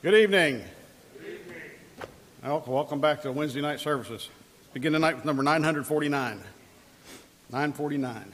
Good 0.00 0.14
evening. 0.14 0.62
Well, 2.44 2.62
welcome 2.68 3.00
back 3.00 3.22
to 3.22 3.32
Wednesday 3.32 3.60
night 3.60 3.80
services. 3.80 4.28
Begin 4.72 4.92
tonight 4.92 5.16
with 5.16 5.24
number 5.24 5.42
949. 5.42 6.40
949. 7.50 8.32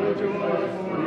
Lord, 0.00 0.18
your 0.18 0.30
life 0.38 0.76
for 0.76 0.98
me. 0.98 1.03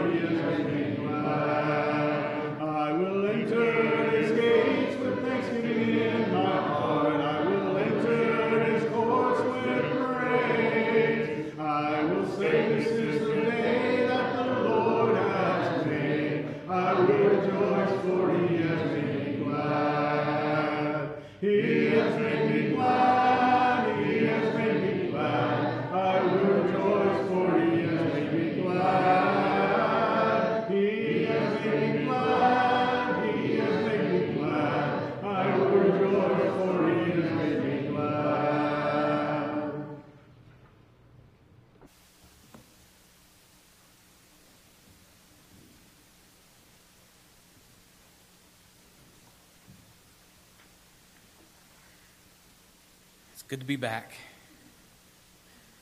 Good 53.47 53.61
to 53.61 53.65
be 53.65 53.77
back. 53.77 54.11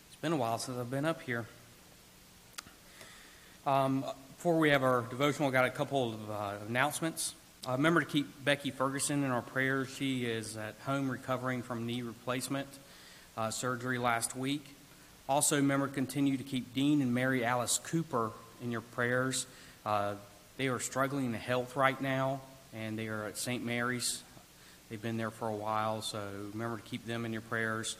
It's 0.07 0.21
been 0.21 0.33
a 0.33 0.35
while 0.35 0.59
since 0.59 0.77
I've 0.77 0.91
been 0.91 1.05
up 1.05 1.23
here. 1.23 1.47
Um, 3.65 4.05
before 4.35 4.59
we 4.59 4.69
have 4.69 4.83
our 4.83 5.01
devotional, 5.09 5.49
got 5.49 5.65
a 5.65 5.71
couple 5.71 6.13
of 6.13 6.29
uh, 6.29 6.51
announcements. 6.67 7.33
Uh, 7.67 7.71
remember 7.71 8.01
to 8.01 8.05
keep 8.05 8.45
Becky 8.45 8.69
Ferguson 8.69 9.23
in 9.23 9.31
our 9.31 9.41
prayers. 9.41 9.89
She 9.89 10.25
is 10.25 10.57
at 10.57 10.75
home 10.85 11.09
recovering 11.09 11.63
from 11.63 11.87
knee 11.87 12.03
replacement 12.03 12.67
uh, 13.35 13.49
surgery 13.49 13.97
last 13.97 14.35
week. 14.35 14.63
Also, 15.27 15.55
remember 15.55 15.87
to 15.87 15.93
continue 15.93 16.37
to 16.37 16.43
keep 16.43 16.71
Dean 16.75 17.01
and 17.01 17.15
Mary 17.15 17.43
Alice 17.43 17.79
Cooper 17.79 18.31
in 18.61 18.71
your 18.71 18.81
prayers. 18.81 19.47
Uh, 19.83 20.13
they 20.57 20.67
are 20.67 20.79
struggling 20.79 21.25
in 21.25 21.33
health 21.33 21.75
right 21.75 21.99
now, 21.99 22.41
and 22.75 22.99
they 22.99 23.07
are 23.07 23.25
at 23.25 23.39
St. 23.39 23.65
Mary's 23.65 24.21
They've 24.89 25.01
been 25.01 25.17
there 25.17 25.31
for 25.31 25.47
a 25.47 25.55
while, 25.55 26.01
so 26.01 26.21
remember 26.53 26.77
to 26.77 26.83
keep 26.83 27.05
them 27.07 27.25
in 27.25 27.33
your 27.33 27.41
prayers. 27.41 27.97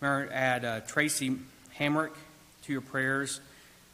Remember 0.00 0.26
to 0.26 0.36
add 0.36 0.64
uh, 0.64 0.80
Tracy 0.80 1.36
Hamrick 1.78 2.10
to 2.64 2.72
your 2.72 2.80
prayers. 2.80 3.40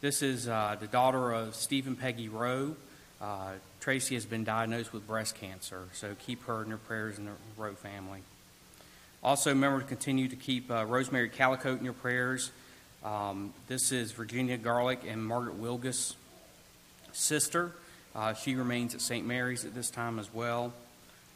This 0.01 0.23
is 0.23 0.47
uh, 0.47 0.75
the 0.79 0.87
daughter 0.87 1.31
of 1.31 1.53
Stephen 1.55 1.95
Peggy 1.95 2.29
Rowe. 2.29 2.75
Uh, 3.21 3.51
Tracy 3.79 4.15
has 4.15 4.25
been 4.25 4.43
diagnosed 4.43 4.91
with 4.91 5.05
breast 5.05 5.35
cancer, 5.35 5.83
so 5.93 6.15
keep 6.25 6.43
her 6.45 6.63
in 6.63 6.69
your 6.69 6.79
prayers 6.79 7.19
in 7.19 7.25
the 7.25 7.31
Rowe 7.55 7.75
family. 7.75 8.21
Also, 9.23 9.51
remember 9.51 9.79
to 9.79 9.85
continue 9.85 10.27
to 10.27 10.35
keep 10.35 10.71
uh, 10.71 10.85
Rosemary 10.85 11.29
Calicote 11.29 11.77
in 11.77 11.85
your 11.85 11.93
prayers. 11.93 12.51
Um, 13.05 13.53
this 13.67 13.91
is 13.91 14.11
Virginia 14.11 14.57
Garlic 14.57 15.01
and 15.07 15.23
Margaret 15.23 15.61
Wilgus' 15.61 16.15
sister. 17.11 17.73
Uh, 18.15 18.33
she 18.33 18.55
remains 18.55 18.95
at 18.95 19.01
St. 19.01 19.25
Mary's 19.25 19.65
at 19.65 19.75
this 19.75 19.89
time 19.89 20.17
as 20.17 20.33
well. 20.33 20.73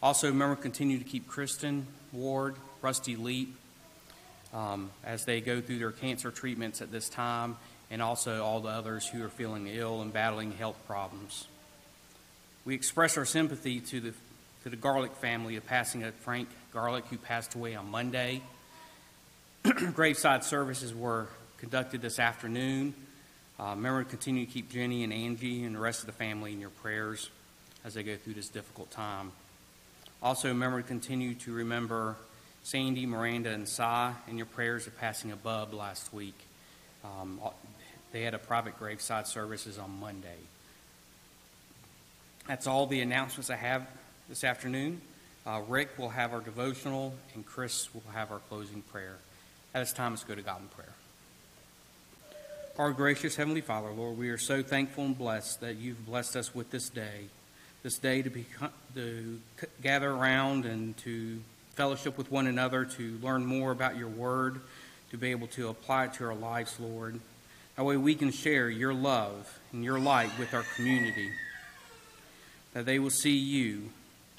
Also, 0.02 0.28
remember, 0.28 0.56
to 0.56 0.62
continue 0.62 1.00
to 1.00 1.04
keep 1.04 1.28
Kristen 1.28 1.88
Ward, 2.14 2.56
Rusty 2.82 3.16
Leap, 3.16 3.56
um, 4.54 4.92
as 5.04 5.26
they 5.26 5.42
go 5.42 5.60
through 5.60 5.80
their 5.80 5.92
cancer 5.92 6.30
treatments 6.30 6.82
at 6.82 6.92
this 6.92 7.10
time, 7.10 7.58
and 7.90 8.02
also 8.02 8.44
all 8.44 8.60
the 8.60 8.70
others 8.70 9.08
who 9.08 9.24
are 9.24 9.30
feeling 9.30 9.68
ill 9.68 10.02
and 10.02 10.14
battling 10.14 10.52
health 10.52 10.78
problems. 10.86 11.48
We 12.64 12.76
express 12.76 13.18
our 13.18 13.26
sympathy 13.26 13.80
to 13.80 14.00
the, 14.00 14.14
to 14.64 14.70
the 14.70 14.76
Garlic 14.76 15.16
family 15.16 15.56
of 15.56 15.66
passing 15.66 16.04
of 16.04 16.14
Frank 16.16 16.50
Garlic, 16.74 17.06
who 17.10 17.18
passed 17.18 17.56
away 17.56 17.76
on 17.76 17.90
Monday. 17.90 18.42
Graveside 19.94 20.44
services 20.44 20.94
were 20.94 21.28
conducted 21.58 22.02
this 22.02 22.20
afternoon. 22.20 22.94
Uh, 23.60 23.70
remember 23.76 24.04
to 24.04 24.10
continue 24.10 24.46
to 24.46 24.52
keep 24.52 24.72
Jenny 24.72 25.04
and 25.04 25.12
Angie 25.12 25.64
and 25.64 25.74
the 25.74 25.80
rest 25.80 26.02
of 26.02 26.06
the 26.06 26.12
family 26.12 26.54
in 26.54 26.60
your 26.60 26.70
prayers 26.70 27.32
as 27.84 27.96
they 27.96 28.04
go 28.04 28.16
through 28.16 28.36
this 28.36 28.50
difficult 28.50 28.92
time. 28.92 29.32
Also, 30.22 30.48
remember 30.48 30.81
to 30.81 30.88
continue 30.88 31.36
to 31.36 31.54
remember 31.54 32.16
Sandy, 32.64 33.06
Miranda, 33.06 33.52
and 33.52 33.68
Cy 33.68 34.14
in 34.28 34.38
your 34.38 34.48
prayers 34.48 34.88
of 34.88 34.98
passing 34.98 35.31
a 35.31 35.36
bub 35.36 35.74
last 35.74 36.12
week. 36.12 36.38
Um, 37.04 37.40
they 38.12 38.24
had 38.24 38.34
a 38.34 38.40
private 38.40 38.78
graveside 38.80 39.28
services 39.28 39.78
on 39.78 40.00
Monday. 40.00 40.38
That's 42.48 42.66
all 42.66 42.88
the 42.88 43.02
announcements 43.02 43.50
I 43.50 43.58
have 43.58 43.86
this 44.28 44.44
afternoon. 44.44 45.02
Uh, 45.46 45.62
Rick 45.68 45.98
will 45.98 46.10
have 46.10 46.34
our 46.34 46.42
devotional, 46.42 47.14
and 47.36 47.46
Chris 47.46 47.94
will 47.94 48.04
have 48.14 48.31
our 48.31 48.40
closing 48.50 48.81
prayer. 48.81 49.18
At 49.74 49.81
this 49.81 49.94
time, 49.94 50.14
let's 50.14 50.24
go 50.24 50.36
to 50.36 50.42
God 50.42 50.62
in 50.62 50.68
prayer. 50.69 50.94
Our 52.78 52.92
gracious 52.92 53.36
Heavenly 53.36 53.62
Father, 53.62 53.92
Lord, 53.92 54.18
we 54.18 54.30
are 54.30 54.38
so 54.38 54.62
thankful 54.62 55.06
and 55.06 55.18
blessed 55.18 55.62
that 55.62 55.78
you've 55.78 56.06
blessed 56.06 56.36
us 56.36 56.54
with 56.54 56.72
this 56.72 56.90
day 56.90 57.25
this 57.84 57.98
day 57.98 58.22
to, 58.22 58.30
be, 58.30 58.46
to 58.96 59.40
gather 59.82 60.12
around 60.12 60.66
and 60.66 60.98
to 60.98 61.40
fellowship 61.76 62.18
with 62.18 62.32
one 62.32 62.48
another, 62.48 62.86
to 62.86 63.20
learn 63.22 63.46
more 63.46 63.72
about 63.72 63.98
your 63.98 64.08
word, 64.08 64.60
to 65.12 65.18
be 65.18 65.32
able 65.32 65.48
to 65.48 65.70
apply 65.70 66.06
it 66.06 66.14
to 66.14 66.26
our 66.26 66.36
lives, 66.36 66.80
Lord. 66.80 67.20
That 67.76 67.84
way 67.84 67.98
we 67.98 68.16
can 68.16 68.32
share 68.32 68.70
your 68.70 68.94
love 68.94 69.60
and 69.72 69.84
your 69.84 70.00
light 70.00 70.32
with 70.40 70.54
our 70.54 70.66
community. 70.76 71.30
That 72.74 72.86
they 72.86 72.98
will 72.98 73.12
see 73.12 73.38
you 73.38 73.90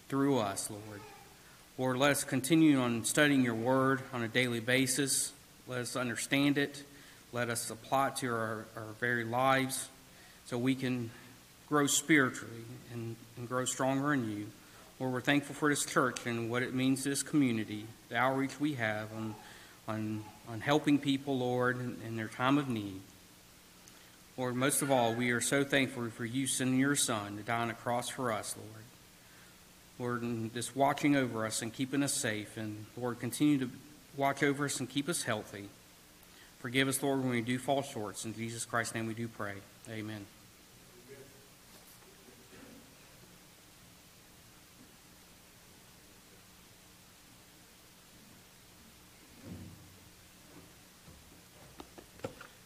through 0.09 0.39
us, 0.39 0.69
Lord. 0.71 1.01
Lord, 1.79 1.97
let 1.99 2.11
us 2.11 2.25
continue 2.25 2.81
on 2.81 3.05
studying 3.05 3.45
your 3.45 3.55
word 3.55 4.03
on 4.13 4.25
a 4.25 4.29
daily 4.29 4.59
basis. 4.59 5.33
Let 5.69 5.79
us 5.79 5.95
understand 5.95 6.59
it. 6.59 6.83
Let 7.33 7.51
us 7.51 7.71
apply 7.71 8.09
it 8.09 8.17
to 8.17 8.29
our, 8.31 8.65
our 8.75 8.87
very 8.99 9.23
lives 9.23 9.89
so 10.47 10.59
we 10.59 10.75
can 10.75 11.11
grow 11.69 11.87
spiritually 11.87 12.65
and, 12.93 13.17
and 13.37 13.49
grow 13.49 13.65
stronger 13.65 14.13
in 14.13 14.31
you. 14.31 14.47
Lord, 14.99 15.13
we're 15.13 15.21
thankful 15.21 15.55
for 15.55 15.69
this 15.69 15.85
church 15.85 16.27
and 16.27 16.51
what 16.51 16.63
it 16.63 16.75
means 16.75 17.03
to 17.05 17.11
this 17.11 17.23
community, 17.23 17.87
the 18.09 18.17
outreach 18.17 18.59
we 18.59 18.75
have 18.75 19.09
on, 19.15 19.35
on, 19.87 20.25
on 20.49 20.61
helping 20.61 20.99
people, 20.99 21.39
Lord, 21.39 21.79
in, 21.79 21.97
in 22.07 22.17
their 22.17 22.29
time 22.29 22.59
of 22.59 22.69
need. 22.69 23.01
Lord, 24.37 24.55
most 24.55 24.83
of 24.83 24.91
all, 24.91 25.15
we 25.15 25.31
are 25.31 25.41
so 25.41 25.65
thankful 25.65 26.09
for 26.11 26.25
you 26.25 26.47
sending 26.47 26.79
your 26.79 26.97
Son 26.97 27.37
to 27.37 27.43
die 27.43 27.61
on 27.61 27.71
a 27.71 27.75
cross 27.75 28.09
for 28.09 28.33
us, 28.33 28.57
Lord. 28.57 28.85
Lord, 29.99 30.23
and 30.23 30.55
just 30.55 30.77
watching 30.77 31.17
over 31.17 31.45
us 31.45 31.61
and 31.61 31.73
keeping 31.73 32.03
us 32.05 32.15
safe. 32.15 32.57
And 32.57 32.87
Lord, 32.97 33.19
continue 33.19 33.59
to 33.59 33.71
watch 34.17 34.45
over 34.45 34.65
us 34.65 34.79
and 34.79 34.89
keep 34.89 35.09
us 35.09 35.25
healthy. 35.25 35.69
Forgive 36.61 36.89
us, 36.89 37.03
Lord, 37.03 37.21
when 37.21 37.31
we 37.31 37.41
do 37.41 37.59
fall 37.59 37.83
short. 37.83 38.25
In 38.25 38.35
Jesus 38.35 38.65
Christ's 38.65 38.95
name 38.95 39.07
we 39.07 39.15
do 39.15 39.27
pray. 39.27 39.55
Amen. 39.91 40.38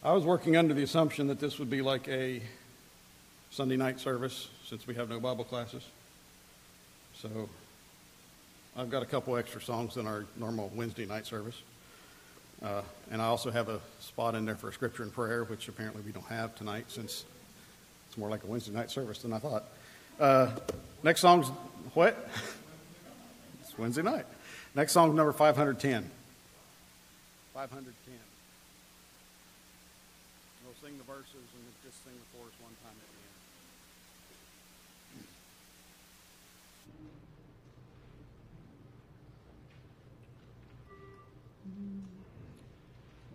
I 0.04 0.12
was 0.12 0.25
working 0.25 0.56
under 0.56 0.75
the 0.75 0.82
assumption 0.82 1.28
that 1.28 1.38
this 1.38 1.60
would 1.60 1.70
be 1.70 1.81
like 1.81 2.08
a 2.08 2.43
Sunday 3.50 3.76
night 3.76 4.00
service 4.00 4.49
since 4.66 4.84
we 4.84 4.96
have 4.96 5.08
no 5.08 5.20
Bible 5.20 5.44
classes. 5.44 5.84
So 7.14 7.49
I've 8.76 8.90
got 8.90 9.04
a 9.04 9.06
couple 9.06 9.37
extra 9.37 9.62
songs 9.62 9.94
than 9.94 10.09
our 10.09 10.25
normal 10.37 10.73
Wednesday 10.75 11.06
night 11.06 11.25
service. 11.25 11.54
Uh, 12.64 12.82
and 13.12 13.23
I 13.23 13.26
also 13.26 13.52
have 13.52 13.68
a 13.68 13.78
spot 14.00 14.35
in 14.35 14.44
there 14.44 14.56
for 14.56 14.73
scripture 14.73 15.04
and 15.04 15.14
prayer, 15.14 15.44
which 15.44 15.68
apparently 15.68 16.02
we 16.02 16.11
don't 16.11 16.26
have 16.26 16.56
tonight 16.56 16.87
since 16.88 17.25
it's 18.09 18.18
more 18.18 18.28
like 18.28 18.42
a 18.42 18.49
Wednesday 18.49 18.73
night 18.73 18.90
service 18.90 19.23
than 19.23 19.32
I 19.32 19.38
thought. 19.38 19.64
Uh, 20.18 20.50
next 21.04 21.21
song's 21.21 21.47
what? 21.94 22.28
it's 23.62 23.78
Wednesday 23.78 24.02
night. 24.02 24.26
Next 24.75 24.90
song's 24.94 25.14
number 25.14 25.32
510. 25.32 26.11
510. 27.54 28.32
We'll 30.73 30.88
sing 30.88 30.97
the 30.97 31.05
verses 31.05 31.26
and 31.35 31.64
just 31.85 32.02
sing 32.02 32.14
the 32.14 32.38
chorus 32.38 32.55
one 32.62 32.73
time 32.83 32.97
at 32.97 33.09
the 33.12 33.21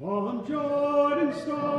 end. 0.02 0.10
On 0.10 0.48
Jordan's 0.48 1.42
stormy 1.44 1.77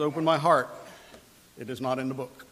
The 0.00 0.04
song 0.04 0.12
Open 0.12 0.24
My 0.24 0.38
Heart. 0.38 0.70
It 1.58 1.68
is 1.68 1.78
not 1.78 1.98
in 1.98 2.08
the 2.08 2.14
book. 2.14 2.46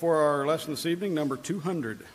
Before 0.00 0.16
our 0.16 0.46
lesson 0.46 0.70
this 0.70 0.86
evening, 0.86 1.12
number 1.12 1.36
200. 1.36 2.06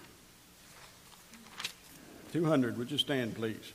200, 2.33 2.79
would 2.79 2.89
you 2.89 2.97
stand, 2.97 3.35
please? 3.35 3.73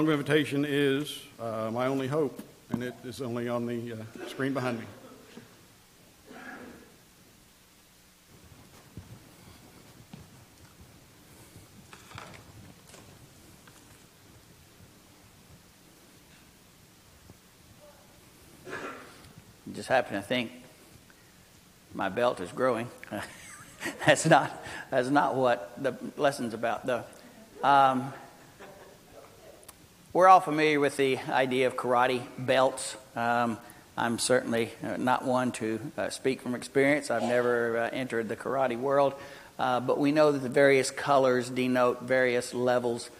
Song 0.00 0.08
of 0.08 0.18
Invitation 0.18 0.64
is 0.66 1.20
uh, 1.38 1.70
My 1.70 1.84
Only 1.84 2.08
Hope, 2.08 2.40
and 2.70 2.82
it 2.82 2.94
is 3.04 3.20
only 3.20 3.50
on 3.50 3.66
the 3.66 3.92
uh, 3.92 4.28
screen 4.28 4.54
behind 4.54 4.78
me. 4.78 4.86
just 19.74 19.88
happen 19.88 20.14
to 20.14 20.22
think 20.22 20.50
my 21.92 22.08
belt 22.08 22.40
is 22.40 22.50
growing. 22.52 22.88
that's 24.06 24.24
not 24.24 24.64
that's 24.90 25.10
not 25.10 25.34
what 25.34 25.74
the 25.76 25.94
lesson's 26.16 26.54
about, 26.54 26.86
though. 26.86 27.04
Um, 27.62 28.14
we're 30.12 30.28
all 30.28 30.40
familiar 30.40 30.80
with 30.80 30.96
the 30.96 31.18
idea 31.18 31.66
of 31.66 31.76
karate 31.76 32.22
belts. 32.38 32.96
Um, 33.16 33.58
I'm 33.96 34.18
certainly 34.18 34.70
uh, 34.82 34.96
not 34.96 35.24
one 35.24 35.52
to 35.52 35.80
uh, 35.96 36.10
speak 36.10 36.40
from 36.40 36.54
experience. 36.54 37.10
I've 37.10 37.22
never 37.22 37.78
uh, 37.78 37.90
entered 37.92 38.28
the 38.28 38.36
karate 38.36 38.78
world, 38.78 39.14
uh, 39.58 39.80
but 39.80 39.98
we 39.98 40.12
know 40.12 40.32
that 40.32 40.38
the 40.38 40.48
various 40.48 40.90
colors 40.90 41.50
denote 41.50 42.02
various 42.02 42.54
levels 42.54 43.10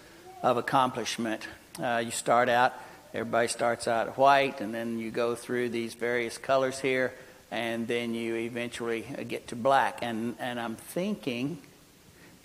of 0.42 0.56
accomplishment. 0.56 1.46
Uh, 1.82 2.02
you 2.04 2.10
start 2.10 2.48
out 2.48 2.74
Everybody 3.12 3.48
starts 3.48 3.88
out 3.88 4.16
white, 4.16 4.60
and 4.60 4.72
then 4.72 5.00
you 5.00 5.10
go 5.10 5.34
through 5.34 5.70
these 5.70 5.94
various 5.94 6.38
colors 6.38 6.78
here, 6.78 7.12
and 7.50 7.88
then 7.88 8.14
you 8.14 8.36
eventually 8.36 9.04
get 9.26 9.48
to 9.48 9.56
black. 9.56 9.98
And, 10.00 10.36
and 10.38 10.60
I'm 10.60 10.76
thinking 10.76 11.58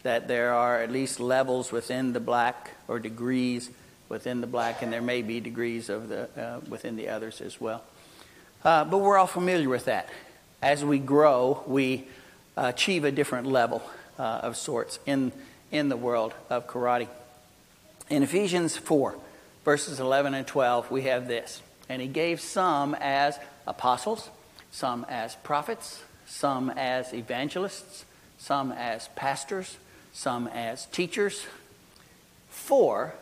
that 0.01 0.27
there 0.27 0.53
are 0.53 0.81
at 0.81 0.91
least 0.91 1.19
levels 1.19 1.71
within 1.71 2.13
the 2.13 2.19
black 2.19 2.71
or 2.87 2.97
degrees 2.97 3.69
within 4.09 4.41
the 4.41 4.47
black, 4.47 4.81
and 4.81 4.91
there 4.91 5.01
may 5.01 5.21
be 5.21 5.39
degrees 5.39 5.89
of 5.89 6.09
the, 6.09 6.29
uh, 6.38 6.59
within 6.69 6.95
the 6.95 7.09
others 7.09 7.41
as 7.41 7.59
well. 7.59 7.83
Uh, 8.63 8.83
but 8.85 9.00
we're 9.00 9.17
all 9.17 9.27
familiar 9.27 9.69
with 9.69 9.85
that. 9.85 10.09
As 10.62 10.83
we 10.83 11.00
grow, 11.00 11.63
we 11.67 12.05
achieve 12.57 13.03
a 13.03 13.12
different 13.12 13.47
level 13.47 13.81
uh, 14.17 14.24
of 14.43 14.57
sorts 14.57 15.00
in, 15.05 15.31
in 15.71 15.89
the 15.89 15.97
world 15.97 16.33
of 16.50 16.67
karate. 16.67 17.07
In 18.09 18.24
Ephesians 18.24 18.77
4, 18.77 19.15
verses 19.63 20.00
11 20.00 20.33
and 20.33 20.47
12, 20.47 20.91
we 20.91 21.03
have 21.03 21.27
this. 21.27 21.62
And 21.89 22.01
he 22.01 22.07
gave 22.07 22.41
some 22.41 22.95
as 23.00 23.38
apostles, 23.67 24.29
some 24.71 25.05
as 25.09 25.35
prophets, 25.35 26.03
some 26.25 26.69
as 26.71 27.13
evangelists, 27.13 28.05
some 28.38 28.71
as 28.71 29.09
pastors, 29.15 29.77
some 30.13 30.47
as 30.47 30.85
teachers, 30.88 31.45
for 32.50 33.13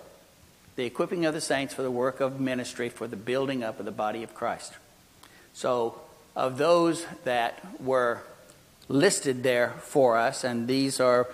the 0.75 0.85
equipping 0.85 1.25
of 1.25 1.33
the 1.33 1.41
saints 1.41 1.73
for 1.73 1.83
the 1.83 1.91
work 1.91 2.19
of 2.19 2.39
ministry, 2.39 2.89
for 2.89 3.07
the 3.07 3.15
building 3.15 3.63
up 3.63 3.79
of 3.79 3.85
the 3.85 3.91
body 3.91 4.23
of 4.23 4.33
Christ. 4.33 4.73
So, 5.53 6.01
of 6.35 6.57
those 6.57 7.05
that 7.25 7.59
were 7.79 8.23
listed 8.87 9.43
there 9.43 9.69
for 9.79 10.17
us, 10.17 10.43
and 10.43 10.67
these 10.67 10.99
are 10.99 11.27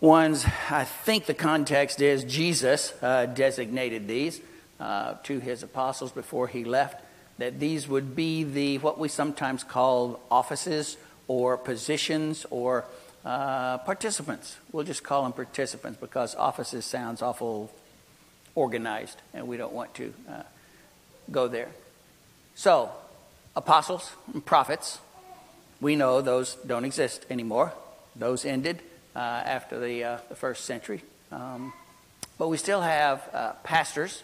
ones, 0.00 0.44
I 0.68 0.84
think 0.84 1.26
the 1.26 1.34
context 1.34 2.02
is 2.02 2.24
Jesus 2.24 2.92
uh, 3.02 3.26
designated 3.26 4.08
these 4.08 4.40
uh, 4.80 5.14
to 5.24 5.38
his 5.38 5.62
apostles 5.62 6.10
before 6.12 6.48
he 6.48 6.64
left, 6.64 7.02
that 7.38 7.60
these 7.60 7.86
would 7.86 8.16
be 8.16 8.42
the 8.42 8.78
what 8.78 8.98
we 8.98 9.08
sometimes 9.08 9.62
call 9.62 10.20
offices 10.30 10.96
or 11.28 11.56
positions 11.56 12.46
or 12.50 12.84
uh, 13.24 13.78
participants. 13.78 14.56
We'll 14.72 14.84
just 14.84 15.02
call 15.02 15.22
them 15.22 15.32
participants 15.32 15.98
because 16.00 16.34
offices 16.34 16.84
sounds 16.84 17.22
awful 17.22 17.70
organized, 18.56 19.20
and 19.32 19.46
we 19.46 19.56
don't 19.56 19.72
want 19.72 19.94
to 19.94 20.12
uh, 20.28 20.42
go 21.30 21.46
there. 21.46 21.68
So, 22.56 22.90
apostles 23.54 24.10
and 24.32 24.44
prophets, 24.44 24.98
we 25.80 25.94
know 25.94 26.20
those 26.22 26.56
don't 26.66 26.84
exist 26.84 27.24
anymore. 27.30 27.72
Those 28.16 28.44
ended 28.44 28.80
uh, 29.14 29.18
after 29.18 29.78
the, 29.78 30.02
uh, 30.02 30.18
the 30.28 30.34
first 30.34 30.64
century. 30.64 31.02
Um, 31.30 31.72
but 32.38 32.48
we 32.48 32.56
still 32.56 32.80
have 32.80 33.28
uh, 33.32 33.52
pastors 33.62 34.22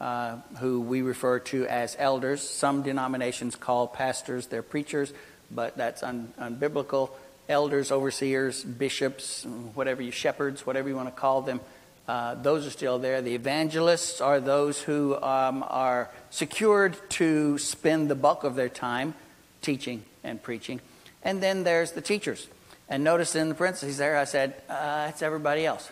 uh, 0.00 0.36
who 0.58 0.80
we 0.80 1.02
refer 1.02 1.38
to 1.38 1.66
as 1.66 1.96
elders. 1.98 2.42
Some 2.42 2.82
denominations 2.82 3.54
call 3.54 3.86
pastors 3.86 4.48
their 4.48 4.62
preachers, 4.62 5.12
but 5.50 5.76
that's 5.76 6.02
un- 6.02 6.32
unbiblical. 6.40 7.10
Elders, 7.48 7.92
overseers, 7.92 8.64
bishops, 8.64 9.44
whatever 9.74 10.00
you, 10.00 10.10
shepherds, 10.10 10.66
whatever 10.66 10.88
you 10.88 10.96
want 10.96 11.08
to 11.08 11.20
call 11.20 11.42
them, 11.42 11.60
uh, 12.06 12.34
those 12.34 12.66
are 12.66 12.70
still 12.70 12.98
there. 12.98 13.22
The 13.22 13.34
evangelists 13.34 14.20
are 14.20 14.40
those 14.40 14.80
who 14.80 15.20
um, 15.22 15.64
are 15.66 16.10
secured 16.30 16.96
to 17.10 17.56
spend 17.58 18.10
the 18.10 18.14
bulk 18.14 18.44
of 18.44 18.56
their 18.56 18.68
time 18.68 19.14
teaching 19.62 20.04
and 20.22 20.42
preaching. 20.42 20.80
And 21.22 21.42
then 21.42 21.64
there's 21.64 21.92
the 21.92 22.02
teachers. 22.02 22.46
And 22.88 23.02
notice 23.02 23.34
in 23.34 23.48
the 23.48 23.54
parentheses 23.54 23.96
there, 23.96 24.18
I 24.18 24.24
said, 24.24 24.54
uh, 24.68 25.06
it's 25.10 25.22
everybody 25.22 25.64
else. 25.64 25.90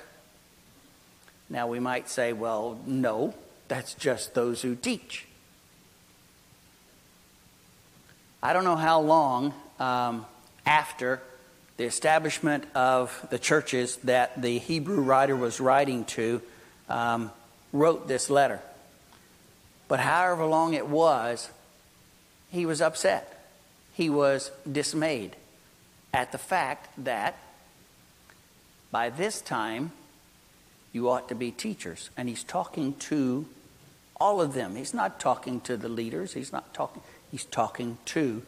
Now 1.49 1.67
we 1.67 1.81
might 1.81 2.09
say, 2.11 2.35
well, 2.35 2.79
no, 2.87 3.35
that's 3.69 3.95
just 3.95 4.35
those 4.35 4.61
who 4.61 4.75
teach. 4.75 5.27
I 8.43 8.53
don't 8.53 8.65
know 8.65 8.77
how 8.77 9.01
long 9.01 9.55
um, 9.79 10.27
after 10.67 11.23
the 11.77 11.85
establishment 11.85 12.65
of 12.75 13.27
the 13.31 13.39
churches 13.39 13.97
that 14.05 14.41
the 14.41 14.59
Hebrew 14.59 15.01
writer 15.01 15.37
was 15.37 15.61
writing 15.61 16.05
to 16.07 16.43
um, 16.89 17.31
wrote 17.73 18.09
this 18.09 18.31
letter. 18.31 18.61
But 19.89 20.01
however 20.01 20.45
long 20.45 20.75
it 20.75 20.87
was, 20.87 21.51
he 22.51 22.67
was 22.67 22.81
upset. 22.81 23.47
He 23.95 24.11
was 24.11 24.51
dismayed 24.71 25.37
at 26.13 26.33
the 26.33 26.39
fact 26.39 26.89
that 27.05 27.39
by 28.91 29.11
this 29.11 29.41
time 29.41 29.93
you 30.93 31.09
ought 31.09 31.29
to 31.29 31.35
be 31.35 31.51
teachers. 31.51 32.11
And 32.17 32.29
he's 32.29 32.45
talking 32.45 32.95
to 32.95 33.47
all 34.21 34.41
of 34.41 34.55
them. 34.55 34.77
He's 34.77 34.95
not 34.95 35.19
talking 35.19 35.61
to 35.63 35.77
the 35.77 35.89
leaders, 35.89 36.35
he's 36.35 36.53
not 36.53 36.73
talking, 36.75 37.03
He's 37.31 37.47
talking 37.47 37.97
to 38.07 38.43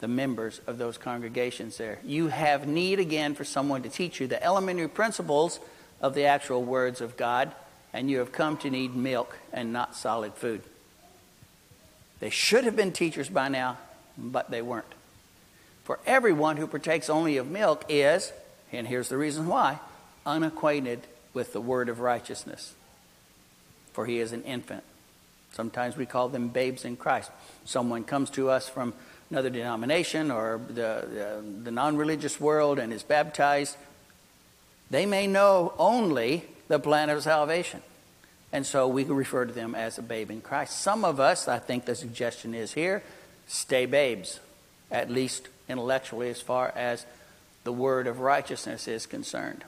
the 0.00 0.08
members 0.08 0.60
of 0.66 0.78
those 0.78 0.96
congregations 0.96 1.76
there. 1.76 1.98
You 2.04 2.28
have 2.28 2.68
need 2.68 3.00
again 3.00 3.34
for 3.34 3.44
someone 3.44 3.82
to 3.82 3.88
teach 3.88 4.20
you 4.20 4.26
the 4.26 4.42
elementary 4.42 4.88
principles 4.88 5.58
of 6.00 6.14
the 6.14 6.24
actual 6.24 6.62
words 6.62 7.00
of 7.00 7.16
God, 7.16 7.52
and 7.92 8.10
you 8.10 8.18
have 8.18 8.32
come 8.32 8.56
to 8.58 8.70
need 8.70 8.94
milk 8.94 9.36
and 9.52 9.72
not 9.72 9.96
solid 9.96 10.34
food. 10.34 10.62
They 12.20 12.30
should 12.30 12.64
have 12.64 12.76
been 12.76 12.92
teachers 12.92 13.28
by 13.28 13.48
now, 13.48 13.78
but 14.16 14.50
they 14.50 14.62
weren't. 14.62 14.86
For 15.84 15.98
everyone 16.06 16.58
who 16.58 16.66
partakes 16.66 17.08
only 17.08 17.36
of 17.36 17.48
milk 17.48 17.84
is, 17.88 18.32
and 18.72 18.86
here's 18.86 19.08
the 19.08 19.16
reason 19.16 19.46
why, 19.46 19.78
unacquainted 20.26 21.00
with 21.32 21.52
the 21.52 21.60
word 21.60 21.88
of 21.88 22.00
righteousness. 22.00 22.74
For 23.92 24.06
he 24.06 24.18
is 24.20 24.32
an 24.32 24.42
infant. 24.44 24.84
Sometimes 25.52 25.96
we 25.96 26.06
call 26.06 26.28
them 26.28 26.48
babes 26.48 26.84
in 26.84 26.96
Christ. 26.96 27.30
Someone 27.64 28.04
comes 28.04 28.30
to 28.30 28.50
us 28.50 28.68
from 28.68 28.92
another 29.30 29.50
denomination 29.50 30.30
or 30.30 30.60
the, 30.68 30.72
the, 30.72 31.44
the 31.64 31.70
non 31.70 31.96
religious 31.96 32.40
world 32.40 32.78
and 32.78 32.92
is 32.92 33.02
baptized. 33.02 33.76
They 34.90 35.06
may 35.06 35.26
know 35.26 35.74
only 35.78 36.44
the 36.68 36.78
plan 36.78 37.10
of 37.10 37.22
salvation. 37.22 37.82
And 38.52 38.64
so 38.64 38.88
we 38.88 39.04
can 39.04 39.14
refer 39.14 39.44
to 39.44 39.52
them 39.52 39.74
as 39.74 39.98
a 39.98 40.02
babe 40.02 40.30
in 40.30 40.40
Christ. 40.40 40.80
Some 40.80 41.04
of 41.04 41.20
us, 41.20 41.48
I 41.48 41.58
think 41.58 41.84
the 41.84 41.94
suggestion 41.94 42.54
is 42.54 42.72
here, 42.72 43.02
stay 43.46 43.84
babes, 43.84 44.40
at 44.90 45.10
least 45.10 45.48
intellectually, 45.68 46.30
as 46.30 46.40
far 46.40 46.72
as 46.74 47.04
the 47.64 47.72
word 47.72 48.06
of 48.06 48.20
righteousness 48.20 48.88
is 48.88 49.04
concerned. 49.04 49.64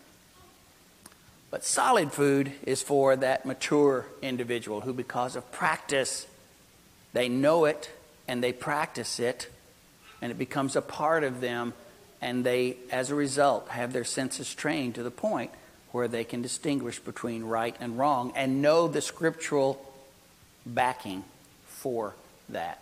But 1.51 1.65
solid 1.65 2.13
food 2.13 2.53
is 2.63 2.83
for 2.83 3.17
that 3.17 3.45
mature 3.45 4.07
individual 4.23 4.83
who, 4.83 4.95
because 4.95 5.37
of 5.37 5.51
practice, 5.53 6.27
they 7.13 7.29
know 7.29 7.67
it 7.67 7.91
and 8.31 8.45
they 8.45 8.53
practice 8.53 9.19
it, 9.19 9.49
and 10.23 10.31
it 10.31 10.39
becomes 10.39 10.77
a 10.77 10.81
part 10.81 11.25
of 11.25 11.41
them, 11.41 11.75
and 12.23 12.47
they, 12.47 12.77
as 12.93 13.11
a 13.11 13.15
result, 13.17 13.69
have 13.71 13.93
their 13.93 14.05
senses 14.05 14.55
trained 14.55 14.95
to 14.95 15.03
the 15.03 15.11
point 15.11 15.51
where 15.91 16.07
they 16.07 16.23
can 16.23 16.41
distinguish 16.41 17.01
between 17.01 17.43
right 17.43 17.75
and 17.81 17.99
wrong 17.99 18.33
and 18.37 18.63
know 18.63 18.87
the 18.87 19.01
scriptural 19.01 19.85
backing 20.65 21.25
for 21.67 22.15
that. 22.51 22.81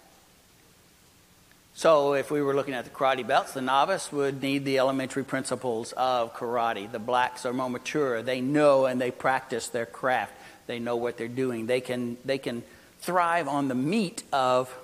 So, 1.72 2.12
if 2.12 2.30
we 2.30 2.42
were 2.42 2.54
looking 2.54 2.74
at 2.74 2.84
the 2.84 2.90
karate 2.90 3.26
belts, 3.26 3.54
the 3.54 3.62
novice 3.62 4.12
would 4.12 4.42
need 4.42 4.66
the 4.66 4.78
elementary 4.78 5.24
principles 5.24 5.92
of 5.92 6.34
karate. 6.34 6.92
The 6.92 6.98
blacks 6.98 7.46
are 7.46 7.54
more 7.54 7.70
mature. 7.70 8.20
They 8.20 8.42
know 8.42 8.84
and 8.84 9.00
they 9.00 9.12
practice 9.12 9.68
their 9.68 9.86
craft. 9.86 10.34
They 10.66 10.78
know 10.78 10.96
what 10.96 11.16
they're 11.16 11.26
doing. 11.26 11.64
They 11.64 11.80
can, 11.80 12.18
they 12.22 12.36
can 12.36 12.64
thrive 13.00 13.48
on 13.48 13.68
the 13.68 13.74
meat 13.74 14.24
of 14.30 14.76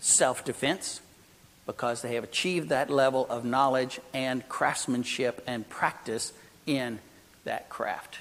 self 0.00 0.44
defense 0.44 1.00
because 1.66 2.00
they 2.00 2.14
have 2.14 2.24
achieved 2.24 2.70
that 2.70 2.88
level 2.88 3.26
of 3.28 3.44
knowledge 3.44 4.00
and 4.14 4.48
craftsmanship 4.48 5.42
and 5.46 5.68
practice 5.68 6.32
in 6.66 6.98
that 7.44 7.68
craft. 7.68 8.18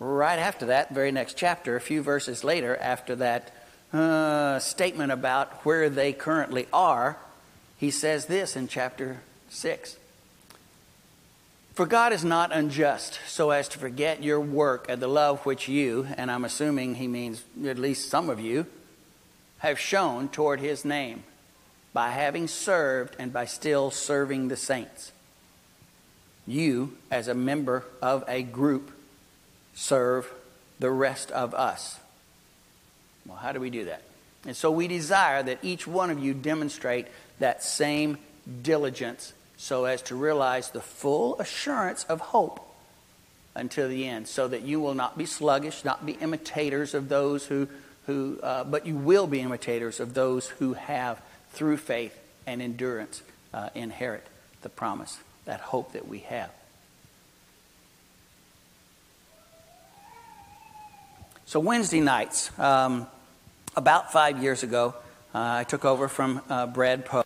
Right 0.00 0.38
after 0.38 0.66
that, 0.66 0.92
very 0.92 1.12
next 1.12 1.36
chapter, 1.36 1.76
a 1.76 1.80
few 1.80 2.02
verses 2.02 2.42
later, 2.42 2.76
after 2.76 3.16
that 3.16 3.52
uh, 3.92 4.58
statement 4.58 5.12
about 5.12 5.64
where 5.64 5.88
they 5.88 6.12
currently 6.12 6.66
are, 6.72 7.16
he 7.76 7.90
says 7.90 8.26
this 8.26 8.56
in 8.56 8.68
chapter 8.68 9.18
6. 9.50 9.96
For 11.74 11.86
God 11.86 12.12
is 12.12 12.24
not 12.24 12.50
unjust 12.52 13.20
so 13.28 13.50
as 13.50 13.68
to 13.68 13.78
forget 13.78 14.22
your 14.22 14.40
work 14.40 14.86
and 14.88 15.00
the 15.00 15.06
love 15.06 15.46
which 15.46 15.68
you, 15.68 16.08
and 16.16 16.28
I'm 16.28 16.44
assuming 16.44 16.96
he 16.96 17.06
means 17.06 17.44
at 17.64 17.78
least 17.78 18.10
some 18.10 18.30
of 18.30 18.40
you, 18.40 18.66
have 19.58 19.78
shown 19.78 20.28
toward 20.28 20.60
his 20.60 20.84
name 20.84 21.22
by 21.92 22.10
having 22.10 22.46
served 22.46 23.16
and 23.18 23.32
by 23.32 23.44
still 23.44 23.90
serving 23.90 24.48
the 24.48 24.56
saints. 24.56 25.12
You, 26.46 26.96
as 27.10 27.28
a 27.28 27.34
member 27.34 27.84
of 28.00 28.24
a 28.28 28.42
group, 28.42 28.92
serve 29.74 30.32
the 30.78 30.90
rest 30.90 31.30
of 31.30 31.54
us. 31.54 31.98
Well, 33.26 33.36
how 33.36 33.52
do 33.52 33.60
we 33.60 33.70
do 33.70 33.84
that? 33.86 34.02
And 34.46 34.56
so 34.56 34.70
we 34.70 34.88
desire 34.88 35.42
that 35.42 35.58
each 35.62 35.86
one 35.86 36.10
of 36.10 36.18
you 36.18 36.32
demonstrate 36.32 37.06
that 37.38 37.62
same 37.62 38.18
diligence 38.62 39.32
so 39.56 39.84
as 39.84 40.02
to 40.02 40.14
realize 40.14 40.70
the 40.70 40.80
full 40.80 41.38
assurance 41.40 42.04
of 42.04 42.20
hope 42.20 42.64
until 43.54 43.88
the 43.88 44.06
end, 44.06 44.28
so 44.28 44.46
that 44.46 44.62
you 44.62 44.80
will 44.80 44.94
not 44.94 45.18
be 45.18 45.26
sluggish, 45.26 45.84
not 45.84 46.06
be 46.06 46.12
imitators 46.12 46.94
of 46.94 47.08
those 47.08 47.44
who, 47.46 47.66
who 48.08 48.40
uh, 48.42 48.64
but 48.64 48.86
you 48.86 48.96
will 48.96 49.26
be 49.26 49.40
imitators 49.40 50.00
of 50.00 50.14
those 50.14 50.48
who 50.48 50.72
have, 50.72 51.20
through 51.50 51.76
faith 51.76 52.18
and 52.46 52.62
endurance, 52.62 53.22
uh, 53.52 53.68
inherit 53.74 54.26
the 54.62 54.70
promise, 54.70 55.18
that 55.44 55.60
hope 55.60 55.92
that 55.92 56.08
we 56.08 56.20
have. 56.20 56.50
So, 61.44 61.60
Wednesday 61.60 62.00
nights, 62.00 62.50
um, 62.58 63.06
about 63.76 64.10
five 64.10 64.42
years 64.42 64.62
ago, 64.62 64.94
uh, 65.34 65.38
I 65.60 65.64
took 65.64 65.84
over 65.84 66.08
from 66.08 66.40
uh, 66.48 66.66
Brad 66.66 67.04
Poe, 67.04 67.24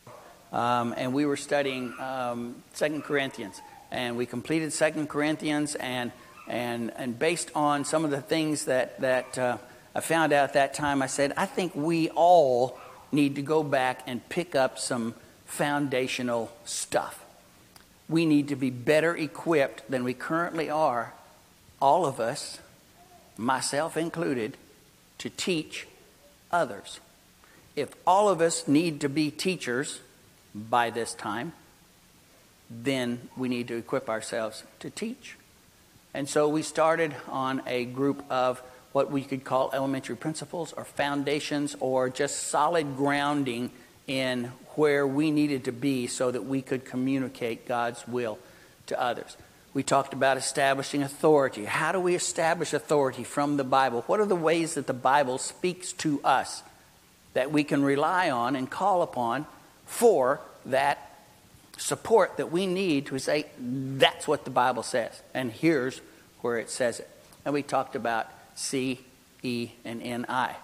um, 0.52 0.94
and 0.96 1.14
we 1.14 1.26
were 1.26 1.36
studying 1.36 1.94
um, 2.00 2.56
Second 2.72 3.04
Corinthians. 3.04 3.60
And 3.92 4.16
we 4.16 4.26
completed 4.26 4.72
Second 4.72 5.08
Corinthians, 5.08 5.76
and, 5.76 6.10
and, 6.48 6.92
and 6.96 7.16
based 7.16 7.52
on 7.54 7.84
some 7.84 8.04
of 8.04 8.10
the 8.10 8.20
things 8.20 8.64
that, 8.64 9.00
that 9.00 9.38
uh, 9.38 9.58
I 9.94 10.00
found 10.00 10.32
out 10.32 10.44
at 10.44 10.52
that 10.54 10.74
time, 10.74 11.02
I 11.02 11.06
said, 11.06 11.32
I 11.36 11.46
think 11.46 11.74
we 11.74 12.08
all 12.10 12.78
need 13.10 13.36
to 13.36 13.42
go 13.42 13.62
back 13.62 14.02
and 14.06 14.26
pick 14.28 14.54
up 14.54 14.78
some 14.78 15.14
foundational 15.44 16.50
stuff. 16.64 17.24
We 18.08 18.24
need 18.26 18.48
to 18.48 18.56
be 18.56 18.70
better 18.70 19.14
equipped 19.16 19.90
than 19.90 20.04
we 20.04 20.14
currently 20.14 20.70
are, 20.70 21.12
all 21.80 22.06
of 22.06 22.20
us, 22.20 22.58
myself 23.36 23.96
included, 23.96 24.56
to 25.18 25.28
teach 25.30 25.86
others. 26.50 27.00
If 27.76 27.90
all 28.06 28.28
of 28.28 28.40
us 28.40 28.66
need 28.66 29.00
to 29.02 29.08
be 29.08 29.30
teachers 29.30 30.00
by 30.54 30.90
this 30.90 31.14
time, 31.14 31.52
then 32.70 33.28
we 33.36 33.48
need 33.48 33.68
to 33.68 33.76
equip 33.76 34.08
ourselves 34.08 34.64
to 34.80 34.90
teach. 34.90 35.36
And 36.14 36.28
so 36.28 36.48
we 36.48 36.62
started 36.62 37.14
on 37.28 37.62
a 37.66 37.84
group 37.84 38.24
of 38.30 38.62
what 38.92 39.10
we 39.10 39.22
could 39.22 39.44
call 39.44 39.70
elementary 39.72 40.16
principles 40.16 40.72
or 40.72 40.84
foundations 40.84 41.74
or 41.80 42.08
just 42.10 42.48
solid 42.48 42.96
grounding 42.96 43.70
in 44.06 44.44
where 44.74 45.06
we 45.06 45.30
needed 45.30 45.64
to 45.64 45.72
be 45.72 46.06
so 46.06 46.30
that 46.30 46.44
we 46.44 46.62
could 46.62 46.84
communicate 46.84 47.66
God's 47.66 48.06
will 48.06 48.38
to 48.86 49.00
others. 49.00 49.36
We 49.74 49.82
talked 49.82 50.12
about 50.12 50.36
establishing 50.36 51.02
authority. 51.02 51.64
How 51.64 51.92
do 51.92 52.00
we 52.00 52.14
establish 52.14 52.74
authority 52.74 53.24
from 53.24 53.56
the 53.56 53.64
Bible? 53.64 54.02
What 54.06 54.20
are 54.20 54.26
the 54.26 54.36
ways 54.36 54.74
that 54.74 54.86
the 54.86 54.92
Bible 54.92 55.38
speaks 55.38 55.92
to 55.94 56.20
us 56.22 56.62
that 57.32 57.50
we 57.50 57.64
can 57.64 57.82
rely 57.82 58.30
on 58.30 58.54
and 58.56 58.70
call 58.70 59.02
upon 59.02 59.46
for 59.86 60.40
that 60.66 61.12
support 61.78 62.36
that 62.36 62.52
we 62.52 62.66
need 62.66 63.06
to 63.06 63.18
say, 63.18 63.46
that's 63.58 64.28
what 64.28 64.44
the 64.44 64.50
Bible 64.50 64.82
says, 64.82 65.22
and 65.34 65.50
here's 65.50 66.00
where 66.42 66.58
it 66.58 66.70
says 66.70 67.00
it. 67.00 67.08
And 67.44 67.54
we 67.54 67.62
talked 67.62 67.96
about 67.96 68.28
C, 68.54 69.00
E, 69.42 69.70
and 69.84 70.02
N-I. 70.02 70.56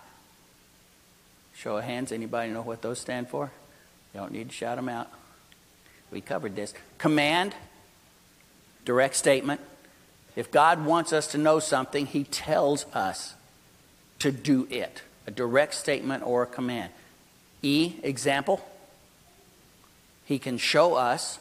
Show 1.55 1.79
of 1.79 1.85
hands, 1.85 2.12
anybody 2.12 2.53
know 2.53 2.62
what 2.62 2.83
those 2.83 2.98
stand 3.01 3.29
for? 3.29 3.51
You 4.14 4.20
don't 4.20 4.33
need 4.33 4.48
to 4.48 4.55
shout 4.55 4.77
them 4.77 4.88
out. 4.88 5.11
We 6.11 6.20
covered 6.20 6.57
this. 6.57 6.72
Command, 6.98 7.55
direct 8.85 9.16
statement. 9.16 9.61
If 10.37 10.51
God 10.51 10.85
wants 10.85 11.12
us 11.12 11.27
to 11.29 11.38
know 11.38 11.59
something, 11.59 12.07
He 12.07 12.24
tells 12.24 12.87
us 12.94 13.35
to 14.20 14.31
do 14.31 14.66
it 14.70 15.03
a 15.27 15.31
direct 15.31 15.74
statement 15.74 16.22
or 16.27 16.44
a 16.44 16.46
command. 16.46 16.90
E, 17.61 17.96
example. 18.03 18.66
He 20.24 20.38
can 20.38 20.57
show 20.57 20.94
us 20.94 21.38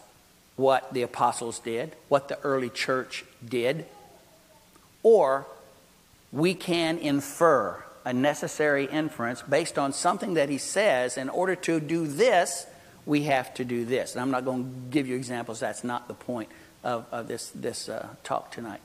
what 0.57 0.93
the 0.93 1.03
apostles 1.03 1.59
did, 1.59 1.95
what 2.09 2.27
the 2.27 2.37
early 2.41 2.69
church 2.69 3.23
did, 3.47 3.85
or 5.03 5.45
we 6.31 6.53
can 6.53 6.97
infer 6.97 7.83
a 8.05 8.13
necessary 8.13 8.85
inference 8.85 9.41
based 9.41 9.77
on 9.77 9.93
something 9.93 10.35
that 10.35 10.49
he 10.49 10.57
says 10.57 11.17
in 11.17 11.29
order 11.29 11.55
to 11.55 11.79
do 11.79 12.07
this, 12.07 12.65
we 13.05 13.23
have 13.23 13.53
to 13.55 13.65
do 13.65 13.85
this. 13.85 14.13
And 14.13 14.21
I'm 14.21 14.31
not 14.31 14.45
going 14.45 14.63
to 14.63 14.69
give 14.91 15.07
you 15.07 15.15
examples, 15.15 15.59
that's 15.59 15.83
not 15.83 16.07
the 16.07 16.13
point 16.13 16.49
of, 16.83 17.05
of 17.11 17.27
this, 17.27 17.49
this 17.51 17.89
uh, 17.89 18.07
talk 18.23 18.51
tonight. 18.51 18.81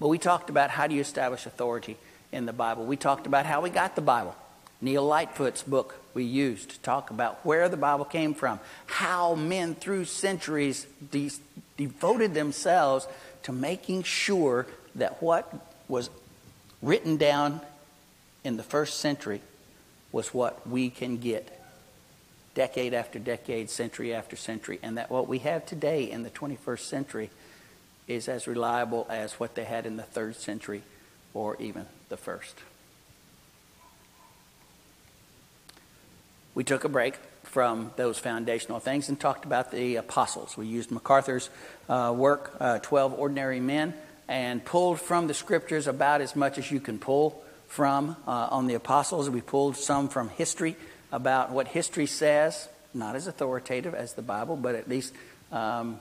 But 0.00 0.08
we 0.08 0.18
talked 0.18 0.50
about 0.50 0.70
how 0.70 0.86
do 0.86 0.94
you 0.94 1.00
establish 1.00 1.46
authority 1.46 1.96
in 2.32 2.46
the 2.46 2.52
Bible. 2.52 2.84
We 2.84 2.96
talked 2.96 3.26
about 3.26 3.46
how 3.46 3.60
we 3.60 3.70
got 3.70 3.94
the 3.94 4.02
Bible. 4.02 4.34
Neil 4.80 5.04
Lightfoot's 5.06 5.62
book 5.62 5.96
we 6.14 6.24
used 6.24 6.70
to 6.70 6.80
talk 6.80 7.10
about 7.10 7.44
where 7.44 7.68
the 7.68 7.76
Bible 7.76 8.04
came 8.04 8.34
from, 8.34 8.58
how 8.86 9.34
men 9.34 9.74
through 9.74 10.06
centuries 10.06 10.86
de- 11.10 11.30
devoted 11.76 12.34
themselves 12.34 13.06
to 13.44 13.52
making 13.52 14.02
sure 14.02 14.66
that 14.94 15.22
what 15.22 15.52
was 15.88 16.10
written 16.82 17.16
down 17.16 17.60
in 18.44 18.56
the 18.56 18.62
first 18.62 18.98
century 18.98 19.40
was 20.10 20.34
what 20.34 20.68
we 20.68 20.90
can 20.90 21.16
get 21.16 21.58
decade 22.54 22.92
after 22.92 23.18
decade, 23.18 23.70
century 23.70 24.12
after 24.14 24.36
century, 24.36 24.78
and 24.82 24.98
that 24.98 25.10
what 25.10 25.26
we 25.26 25.38
have 25.38 25.64
today 25.64 26.10
in 26.10 26.22
the 26.22 26.30
21st 26.30 26.80
century 26.80 27.30
is 28.08 28.28
as 28.28 28.46
reliable 28.46 29.06
as 29.08 29.34
what 29.34 29.54
they 29.54 29.64
had 29.64 29.86
in 29.86 29.96
the 29.96 30.02
third 30.02 30.36
century 30.36 30.82
or 31.32 31.56
even 31.60 31.86
the 32.08 32.16
first. 32.16 32.56
We 36.54 36.64
took 36.64 36.84
a 36.84 36.88
break 36.88 37.16
from 37.44 37.92
those 37.96 38.18
foundational 38.18 38.80
things 38.80 39.08
and 39.08 39.18
talked 39.18 39.44
about 39.44 39.70
the 39.70 39.96
apostles. 39.96 40.56
We 40.56 40.66
used 40.66 40.90
MacArthur's 40.90 41.48
uh, 41.88 42.12
work, 42.14 42.54
uh, 42.60 42.78
12 42.80 43.14
Ordinary 43.14 43.60
Men, 43.60 43.94
and 44.28 44.64
pulled 44.64 45.00
from 45.00 45.26
the 45.26 45.34
scriptures 45.34 45.86
about 45.86 46.20
as 46.20 46.36
much 46.36 46.58
as 46.58 46.70
you 46.70 46.80
can 46.80 46.98
pull 46.98 47.42
from 47.68 48.16
uh, 48.26 48.48
on 48.50 48.66
the 48.66 48.74
apostles. 48.74 49.28
We 49.30 49.40
pulled 49.40 49.76
some 49.76 50.08
from 50.08 50.28
history 50.28 50.76
about 51.10 51.50
what 51.50 51.68
history 51.68 52.06
says, 52.06 52.68
not 52.94 53.16
as 53.16 53.26
authoritative 53.26 53.94
as 53.94 54.14
the 54.14 54.22
Bible, 54.22 54.56
but 54.56 54.74
at 54.74 54.88
least 54.88 55.14
um, 55.50 56.00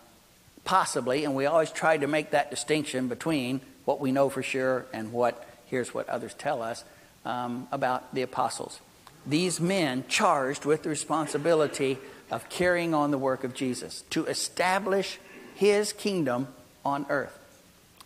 possibly. 0.64 1.26
And 1.26 1.36
we 1.36 1.46
always 1.46 1.72
try 1.72 1.98
to 1.98 2.08
make 2.08 2.32
that 2.32 2.50
distinction 2.50 3.08
between 3.08 3.62
what 3.86 4.00
we 4.00 4.12
know 4.12 4.30
for 4.30 4.44
sure 4.44 4.86
and 4.94 5.12
what 5.12 5.48
here's 5.66 5.94
what 5.94 6.08
others 6.10 6.34
tell 6.34 6.62
us 6.62 6.84
um, 7.26 7.68
about 7.72 8.14
the 8.14 8.22
apostles. 8.22 8.80
These 9.26 9.60
men 9.60 10.04
charged 10.08 10.66
with 10.66 10.84
the 10.84 10.90
responsibility 10.90 11.98
of 12.30 12.50
carrying 12.50 12.94
on 12.94 13.12
the 13.12 13.18
work 13.18 13.44
of 13.44 13.54
Jesus 13.54 14.04
to 14.10 14.26
establish 14.26 15.20
his 15.56 15.94
kingdom 15.94 16.48
on 16.84 17.06
earth. 17.10 17.38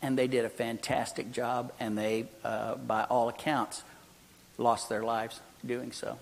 And 0.06 0.16
they 0.16 0.28
did 0.28 0.46
a 0.46 0.50
fantastic 0.50 1.32
job, 1.32 1.72
and 1.80 1.98
they, 1.98 2.28
uh, 2.44 2.76
by 2.76 3.06
all 3.06 3.28
accounts, 3.28 3.82
lost 4.60 4.88
their 4.88 5.02
lives 5.02 5.40
doing 5.66 5.92
so. 5.92 6.20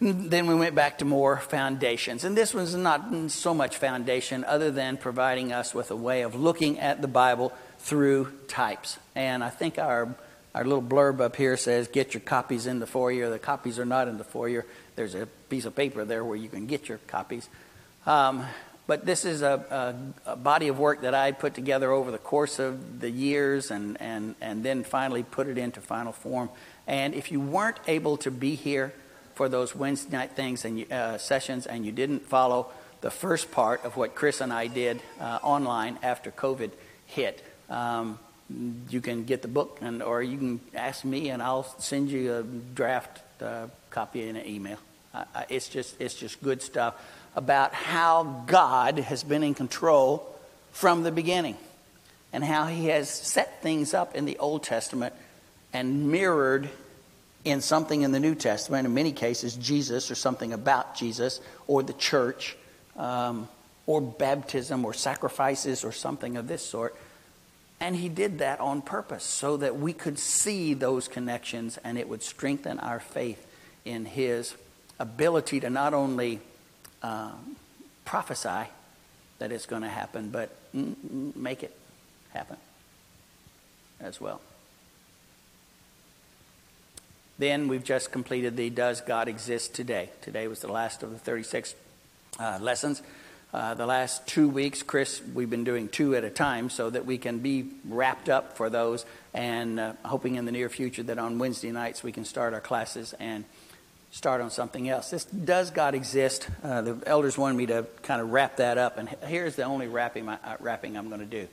Then 0.00 0.48
we 0.48 0.56
went 0.56 0.74
back 0.74 0.98
to 0.98 1.04
more 1.04 1.36
foundations. 1.36 2.24
And 2.24 2.36
this 2.36 2.52
was 2.52 2.74
not 2.74 3.30
so 3.30 3.54
much 3.54 3.76
foundation, 3.76 4.42
other 4.42 4.72
than 4.72 4.96
providing 4.96 5.52
us 5.52 5.72
with 5.72 5.92
a 5.92 5.96
way 5.96 6.22
of 6.22 6.34
looking 6.34 6.80
at 6.80 7.00
the 7.00 7.06
Bible 7.06 7.52
through 7.78 8.32
types. 8.48 8.98
And 9.14 9.44
I 9.44 9.50
think 9.50 9.78
our, 9.78 10.12
our 10.52 10.64
little 10.64 10.82
blurb 10.82 11.20
up 11.20 11.36
here 11.36 11.56
says, 11.56 11.86
Get 11.86 12.12
your 12.12 12.22
copies 12.22 12.66
in 12.66 12.80
the 12.80 12.88
foyer. 12.88 13.30
The 13.30 13.38
copies 13.38 13.78
are 13.78 13.84
not 13.84 14.08
in 14.08 14.18
the 14.18 14.24
foyer. 14.24 14.66
There's 14.96 15.14
a 15.14 15.26
piece 15.48 15.64
of 15.64 15.76
paper 15.76 16.04
there 16.04 16.24
where 16.24 16.36
you 16.36 16.48
can 16.48 16.66
get 16.66 16.88
your 16.88 16.98
copies. 17.06 17.48
Um, 18.04 18.44
but 18.90 19.06
this 19.06 19.24
is 19.24 19.42
a, 19.42 19.94
a, 20.26 20.32
a, 20.32 20.34
body 20.34 20.66
of 20.66 20.76
work 20.76 21.02
that 21.02 21.14
I 21.14 21.30
put 21.30 21.54
together 21.54 21.92
over 21.92 22.10
the 22.10 22.18
course 22.18 22.58
of 22.58 22.98
the 22.98 23.08
years 23.08 23.70
and, 23.70 23.96
and, 24.00 24.34
and 24.40 24.64
then 24.64 24.82
finally 24.82 25.22
put 25.22 25.46
it 25.46 25.58
into 25.58 25.80
final 25.80 26.10
form. 26.10 26.50
And 26.88 27.14
if 27.14 27.30
you 27.30 27.38
weren't 27.38 27.78
able 27.86 28.16
to 28.16 28.32
be 28.32 28.56
here, 28.56 28.92
for 29.36 29.48
those 29.48 29.76
Wednesday 29.76 30.10
night 30.10 30.32
things 30.32 30.64
and 30.64 30.92
uh, 30.92 31.18
sessions, 31.18 31.68
and 31.68 31.86
you 31.86 31.92
didn't 31.92 32.26
follow 32.26 32.66
the 33.00 33.12
first 33.12 33.52
part 33.52 33.84
of 33.84 33.96
what 33.96 34.16
Chris 34.16 34.40
and 34.40 34.52
I 34.52 34.66
did 34.66 35.00
uh, 35.20 35.38
online 35.40 35.96
after 36.02 36.32
COVID 36.32 36.72
hit, 37.06 37.44
um, 37.68 38.18
you 38.88 39.00
can 39.00 39.22
get 39.22 39.42
the 39.42 39.48
book, 39.48 39.78
and 39.80 40.02
or 40.02 40.20
you 40.20 40.36
can 40.36 40.60
ask 40.74 41.04
me, 41.04 41.30
and 41.30 41.40
I'll 41.40 41.62
send 41.78 42.10
you 42.10 42.34
a 42.34 42.42
draft 42.42 43.22
uh, 43.40 43.68
copy 43.90 44.28
in 44.28 44.34
an 44.34 44.48
email. 44.48 44.78
it's 45.48 45.68
just 45.68 45.94
it's 46.00 46.14
just 46.14 46.42
good 46.42 46.60
stuff 46.60 46.96
about 47.34 47.74
how 47.74 48.44
God 48.46 48.98
has 48.98 49.22
been 49.22 49.42
in 49.42 49.54
control 49.54 50.26
from 50.72 51.02
the 51.02 51.12
beginning, 51.12 51.56
and 52.32 52.44
how 52.44 52.66
He 52.66 52.86
has 52.86 53.08
set 53.10 53.62
things 53.62 53.94
up 53.94 54.14
in 54.14 54.24
the 54.24 54.38
Old 54.38 54.62
Testament 54.62 55.14
and 55.72 56.10
mirrored 56.10 56.68
in 57.44 57.60
something 57.60 58.02
in 58.02 58.12
the 58.12 58.20
New 58.20 58.34
Testament, 58.34 58.86
in 58.86 58.94
many 58.94 59.12
cases, 59.12 59.56
Jesus 59.56 60.10
or 60.10 60.14
something 60.14 60.52
about 60.52 60.94
Jesus 60.96 61.40
or 61.66 61.82
the 61.82 61.92
church 61.94 62.56
um, 62.96 63.48
or 63.86 64.00
baptism 64.00 64.84
or 64.84 64.92
sacrifices 64.92 65.84
or 65.84 65.92
something 65.92 66.36
of 66.36 66.48
this 66.48 66.64
sort. 66.64 66.94
And 67.80 67.96
he 67.96 68.10
did 68.10 68.40
that 68.40 68.60
on 68.60 68.82
purpose 68.82 69.24
so 69.24 69.56
that 69.56 69.78
we 69.78 69.94
could 69.94 70.18
see 70.18 70.74
those 70.74 71.08
connections 71.08 71.78
and 71.82 71.96
it 71.96 72.08
would 72.08 72.22
strengthen 72.22 72.78
our 72.78 73.00
faith 73.00 73.46
in 73.86 74.04
his 74.04 74.54
ability 74.98 75.60
to 75.60 75.70
not 75.70 75.94
only 75.94 76.40
um, 77.02 77.56
prophesy 78.04 78.68
that 79.38 79.52
it's 79.52 79.66
going 79.66 79.82
to 79.82 79.88
happen, 79.88 80.30
but 80.30 80.50
make 80.72 81.62
it 81.62 81.74
happen 82.32 82.56
as 84.00 84.20
well. 84.20 84.40
Then 87.38 87.68
we've 87.68 87.84
just 87.84 88.12
completed 88.12 88.56
the 88.56 88.68
Does 88.68 89.00
God 89.00 89.26
Exist 89.26 89.74
Today? 89.74 90.10
Today 90.20 90.46
was 90.46 90.60
the 90.60 90.70
last 90.70 91.02
of 91.02 91.10
the 91.10 91.18
36 91.18 91.74
uh, 92.38 92.58
lessons. 92.60 93.02
Uh, 93.52 93.74
the 93.74 93.86
last 93.86 94.26
two 94.26 94.48
weeks, 94.48 94.82
Chris, 94.82 95.20
we've 95.34 95.50
been 95.50 95.64
doing 95.64 95.88
two 95.88 96.14
at 96.14 96.22
a 96.22 96.30
time 96.30 96.70
so 96.70 96.88
that 96.88 97.06
we 97.06 97.18
can 97.18 97.38
be 97.38 97.66
wrapped 97.88 98.28
up 98.28 98.56
for 98.56 98.70
those 98.70 99.04
and 99.34 99.80
uh, 99.80 99.92
hoping 100.04 100.36
in 100.36 100.44
the 100.44 100.52
near 100.52 100.68
future 100.68 101.02
that 101.02 101.18
on 101.18 101.38
Wednesday 101.38 101.72
nights 101.72 102.02
we 102.02 102.12
can 102.12 102.24
start 102.24 102.54
our 102.54 102.60
classes 102.60 103.12
and 103.18 103.44
start 104.10 104.40
on 104.40 104.50
something 104.50 104.88
else. 104.88 105.10
This 105.10 105.24
Does 105.24 105.70
God 105.70 105.94
Exist? 105.94 106.48
Uh, 106.62 106.82
the 106.82 107.02
elders 107.06 107.38
wanted 107.38 107.56
me 107.56 107.66
to 107.66 107.86
kind 108.02 108.20
of 108.20 108.30
wrap 108.30 108.56
that 108.56 108.78
up, 108.78 108.98
and 108.98 109.08
here's 109.26 109.56
the 109.56 109.64
only 109.64 109.88
wrapping, 109.88 110.28
uh, 110.28 110.56
wrapping 110.60 110.96
I'm 110.96 111.08
going 111.08 111.20
to 111.20 111.26
do. 111.26 111.48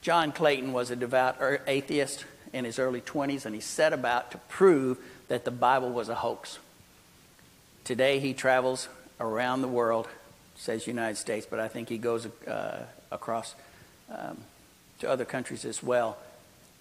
John 0.00 0.32
Clayton 0.32 0.72
was 0.72 0.90
a 0.90 0.96
devout 0.96 1.36
er, 1.40 1.60
atheist 1.66 2.24
in 2.52 2.64
his 2.64 2.78
early 2.78 3.00
20s, 3.00 3.44
and 3.44 3.54
he 3.54 3.60
set 3.60 3.92
about 3.92 4.30
to 4.30 4.38
prove 4.48 4.98
that 5.28 5.44
the 5.44 5.50
Bible 5.50 5.90
was 5.90 6.08
a 6.08 6.14
hoax. 6.14 6.58
Today 7.84 8.18
he 8.20 8.32
travels 8.32 8.88
around 9.20 9.62
the 9.62 9.68
world, 9.68 10.08
says 10.56 10.86
United 10.86 11.16
States, 11.16 11.46
but 11.48 11.60
I 11.60 11.68
think 11.68 11.88
he 11.88 11.98
goes 11.98 12.26
uh, 12.46 12.84
across 13.10 13.54
um, 14.10 14.38
to 15.00 15.10
other 15.10 15.24
countries 15.24 15.64
as 15.64 15.82
well, 15.82 16.16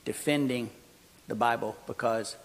defending 0.06 0.70
the 1.28 1.36
Bible 1.36 1.76
because 1.88 2.38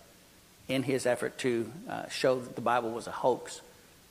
in 0.68 0.82
his 0.82 1.06
effort 1.06 1.38
to 1.38 1.70
uh, 1.88 2.08
show 2.08 2.40
that 2.40 2.54
the 2.54 2.62
Bible 2.62 2.90
was 2.90 3.06
a 3.06 3.12
hoax 3.12 3.60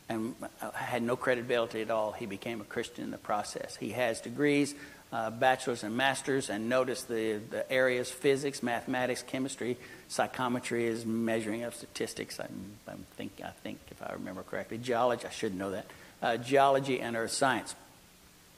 and 0.10 0.36
uh, 0.62 0.72
had 0.72 1.02
no 1.02 1.16
credibility 1.16 1.82
at 1.82 1.90
all, 1.90 2.12
he 2.12 2.26
became 2.26 2.60
a 2.60 2.66
Christian 2.66 3.06
in 3.06 3.12
the 3.12 3.18
process. 3.18 3.78
He 3.78 3.92
has 3.92 4.20
degrees 4.20 4.76
uh, 5.12 5.30
bachelor's 5.30 5.84
and 5.84 5.96
master's, 5.96 6.50
and 6.50 6.70
notice 6.70 7.04
the, 7.04 7.40
the 7.50 7.70
areas 7.72 8.10
physics, 8.10 8.64
mathematics, 8.64 9.24
chemistry, 9.24 9.78
psychometry 10.08 10.86
is 10.86 11.06
measuring 11.06 11.64
of 11.64 11.76
statistics. 11.76 12.40
I, 12.40 12.48
I 12.88 12.94
think 13.18 13.42
I 13.44 13.50
think 13.50 13.80
if 13.90 14.02
I 14.02 14.14
remember 14.14 14.44
correctly, 14.44 14.78
geology. 14.78 15.26
I 15.26 15.30
should 15.32 15.56
know 15.56 15.72
that. 15.72 15.86
Uh, 16.22 16.38
geology 16.38 17.02
and 17.02 17.16
earth 17.18 17.32
science. 17.32 17.76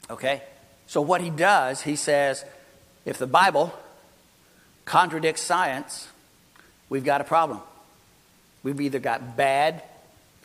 Okay, 0.08 0.42
so 0.86 1.00
what 1.00 1.20
he 1.20 1.30
does, 1.30 1.80
he 1.80 1.96
says, 1.96 2.44
if 3.04 3.18
the 3.18 3.26
Bible 3.26 3.74
contradicts 4.84 5.42
science, 5.42 6.08
we've 6.88 7.04
got 7.04 7.20
a 7.20 7.24
problem. 7.24 7.60
We've 8.64 8.80
either 8.80 8.98
got 8.98 9.36
bad 9.36 9.82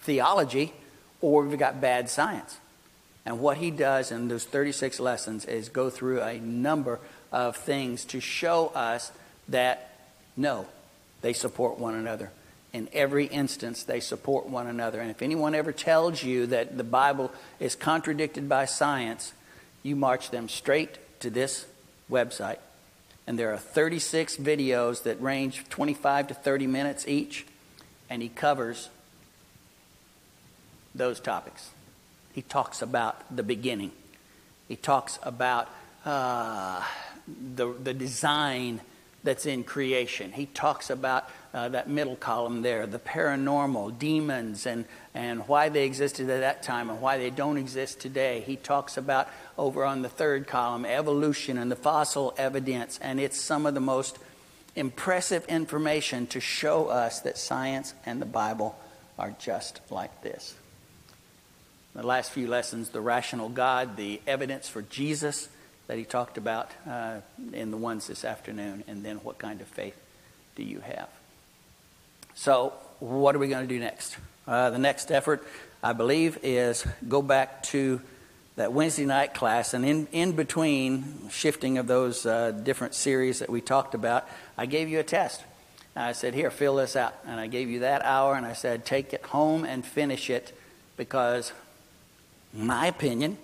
theology 0.01 0.73
or 1.21 1.43
we've 1.43 1.57
got 1.57 1.81
bad 1.81 2.09
science. 2.09 2.59
And 3.25 3.39
what 3.39 3.57
he 3.57 3.71
does 3.71 4.11
in 4.11 4.27
those 4.27 4.45
36 4.45 4.99
lessons 4.99 5.45
is 5.45 5.69
go 5.69 5.89
through 5.89 6.21
a 6.21 6.39
number 6.39 6.99
of 7.31 7.57
things 7.57 8.05
to 8.05 8.19
show 8.19 8.67
us 8.67 9.11
that 9.47 9.89
no, 10.37 10.67
they 11.21 11.33
support 11.33 11.79
one 11.79 11.95
another. 11.95 12.31
In 12.71 12.87
every 12.93 13.25
instance, 13.25 13.83
they 13.83 13.99
support 13.99 14.47
one 14.47 14.67
another. 14.67 15.01
And 15.01 15.09
if 15.09 15.21
anyone 15.21 15.55
ever 15.55 15.71
tells 15.71 16.23
you 16.23 16.45
that 16.47 16.77
the 16.77 16.83
Bible 16.83 17.31
is 17.59 17.75
contradicted 17.75 18.47
by 18.47 18.65
science, 18.65 19.33
you 19.81 19.95
march 19.95 20.29
them 20.29 20.47
straight 20.47 20.97
to 21.21 21.29
this 21.29 21.65
website. 22.09 22.59
And 23.25 23.37
there 23.37 23.53
are 23.53 23.57
36 23.57 24.37
videos 24.37 25.03
that 25.03 25.21
range 25.21 25.65
25 25.69 26.29
to 26.29 26.33
30 26.33 26.67
minutes 26.67 27.07
each, 27.07 27.45
and 28.09 28.21
he 28.21 28.29
covers 28.29 28.89
those 30.95 31.19
topics 31.19 31.69
he 32.39 32.43
talks 32.43 32.81
about 32.81 33.35
the 33.35 33.43
beginning. 33.43 33.91
He 34.69 34.77
talks 34.77 35.19
about 35.23 35.67
uh, 36.05 36.81
the, 37.27 37.73
the 37.73 37.93
design 37.93 38.81
that's 39.25 39.45
in 39.45 39.65
creation. 39.65 40.31
He 40.31 40.45
talks 40.45 40.89
about 40.89 41.29
uh, 41.53 41.67
that 41.67 41.89
middle 41.89 42.15
column 42.15 42.61
there, 42.61 42.87
the 42.87 42.97
paranormal, 42.97 43.99
demons, 43.99 44.65
and, 44.65 44.85
and 45.13 45.45
why 45.49 45.67
they 45.67 45.85
existed 45.85 46.29
at 46.29 46.39
that 46.39 46.63
time 46.63 46.89
and 46.89 47.01
why 47.01 47.17
they 47.17 47.29
don't 47.29 47.57
exist 47.57 47.99
today. 47.99 48.41
He 48.45 48.55
talks 48.55 48.95
about 48.95 49.27
over 49.57 49.83
on 49.83 50.01
the 50.01 50.07
third 50.07 50.47
column, 50.47 50.85
evolution 50.85 51.57
and 51.57 51.69
the 51.69 51.75
fossil 51.75 52.33
evidence, 52.37 52.99
and 53.01 53.19
it's 53.19 53.37
some 53.37 53.65
of 53.65 53.73
the 53.73 53.81
most 53.81 54.17
impressive 54.75 55.45
information 55.45 56.27
to 56.27 56.39
show 56.39 56.87
us 56.87 57.21
that 57.21 57.37
science 57.37 57.93
and 58.05 58.21
the 58.21 58.25
Bible 58.25 58.77
are 59.17 59.35
just 59.39 59.81
like 59.89 60.21
this 60.21 60.55
the 61.95 62.05
last 62.05 62.31
few 62.31 62.47
lessons 62.47 62.89
the 62.89 63.01
rational 63.01 63.49
God, 63.49 63.97
the 63.97 64.21
evidence 64.27 64.69
for 64.69 64.81
Jesus 64.81 65.49
that 65.87 65.97
he 65.97 66.03
talked 66.03 66.37
about 66.37 66.71
uh, 66.87 67.17
in 67.51 67.71
the 67.71 67.77
ones 67.77 68.07
this 68.07 68.23
afternoon, 68.23 68.83
and 68.87 69.03
then 69.03 69.17
what 69.17 69.37
kind 69.37 69.59
of 69.59 69.67
faith 69.67 69.95
do 70.55 70.63
you 70.63 70.79
have? 70.81 71.09
So, 72.35 72.73
what 72.99 73.35
are 73.35 73.39
we 73.39 73.47
going 73.47 73.67
to 73.67 73.73
do 73.73 73.79
next? 73.79 74.17
Uh, 74.47 74.69
the 74.69 74.77
next 74.77 75.11
effort, 75.11 75.45
I 75.83 75.93
believe, 75.93 76.37
is 76.43 76.85
go 77.07 77.21
back 77.21 77.63
to 77.63 78.01
that 78.59 78.73
Wednesday 78.73 79.05
night 79.05 79.33
class, 79.33 79.73
and 79.73 79.85
in, 79.85 80.05
in 80.11 80.33
between 80.33 81.29
shifting 81.29 81.77
of 81.77 81.87
those 81.87 82.25
uh, 82.25 82.51
different 82.51 82.93
series 82.93 83.39
that 83.39 83.49
we 83.49 83.61
talked 83.61 83.95
about, 83.95 84.27
I 84.57 84.65
gave 84.65 84.89
you 84.89 84.99
a 84.99 85.03
test. 85.03 85.41
And 85.95 86.03
I 86.03 86.11
said, 86.11 86.33
Here, 86.33 86.51
fill 86.51 86.75
this 86.75 86.97
out. 86.97 87.15
And 87.25 87.39
I 87.39 87.47
gave 87.47 87.69
you 87.69 87.79
that 87.79 88.03
hour, 88.03 88.35
and 88.35 88.45
I 88.45 88.51
said, 88.51 88.83
Take 88.83 89.13
it 89.13 89.23
home 89.23 89.63
and 89.63 89.85
finish 89.85 90.29
it 90.29 90.53
because, 90.97 91.53
my 92.53 92.87
opinion, 92.87 93.37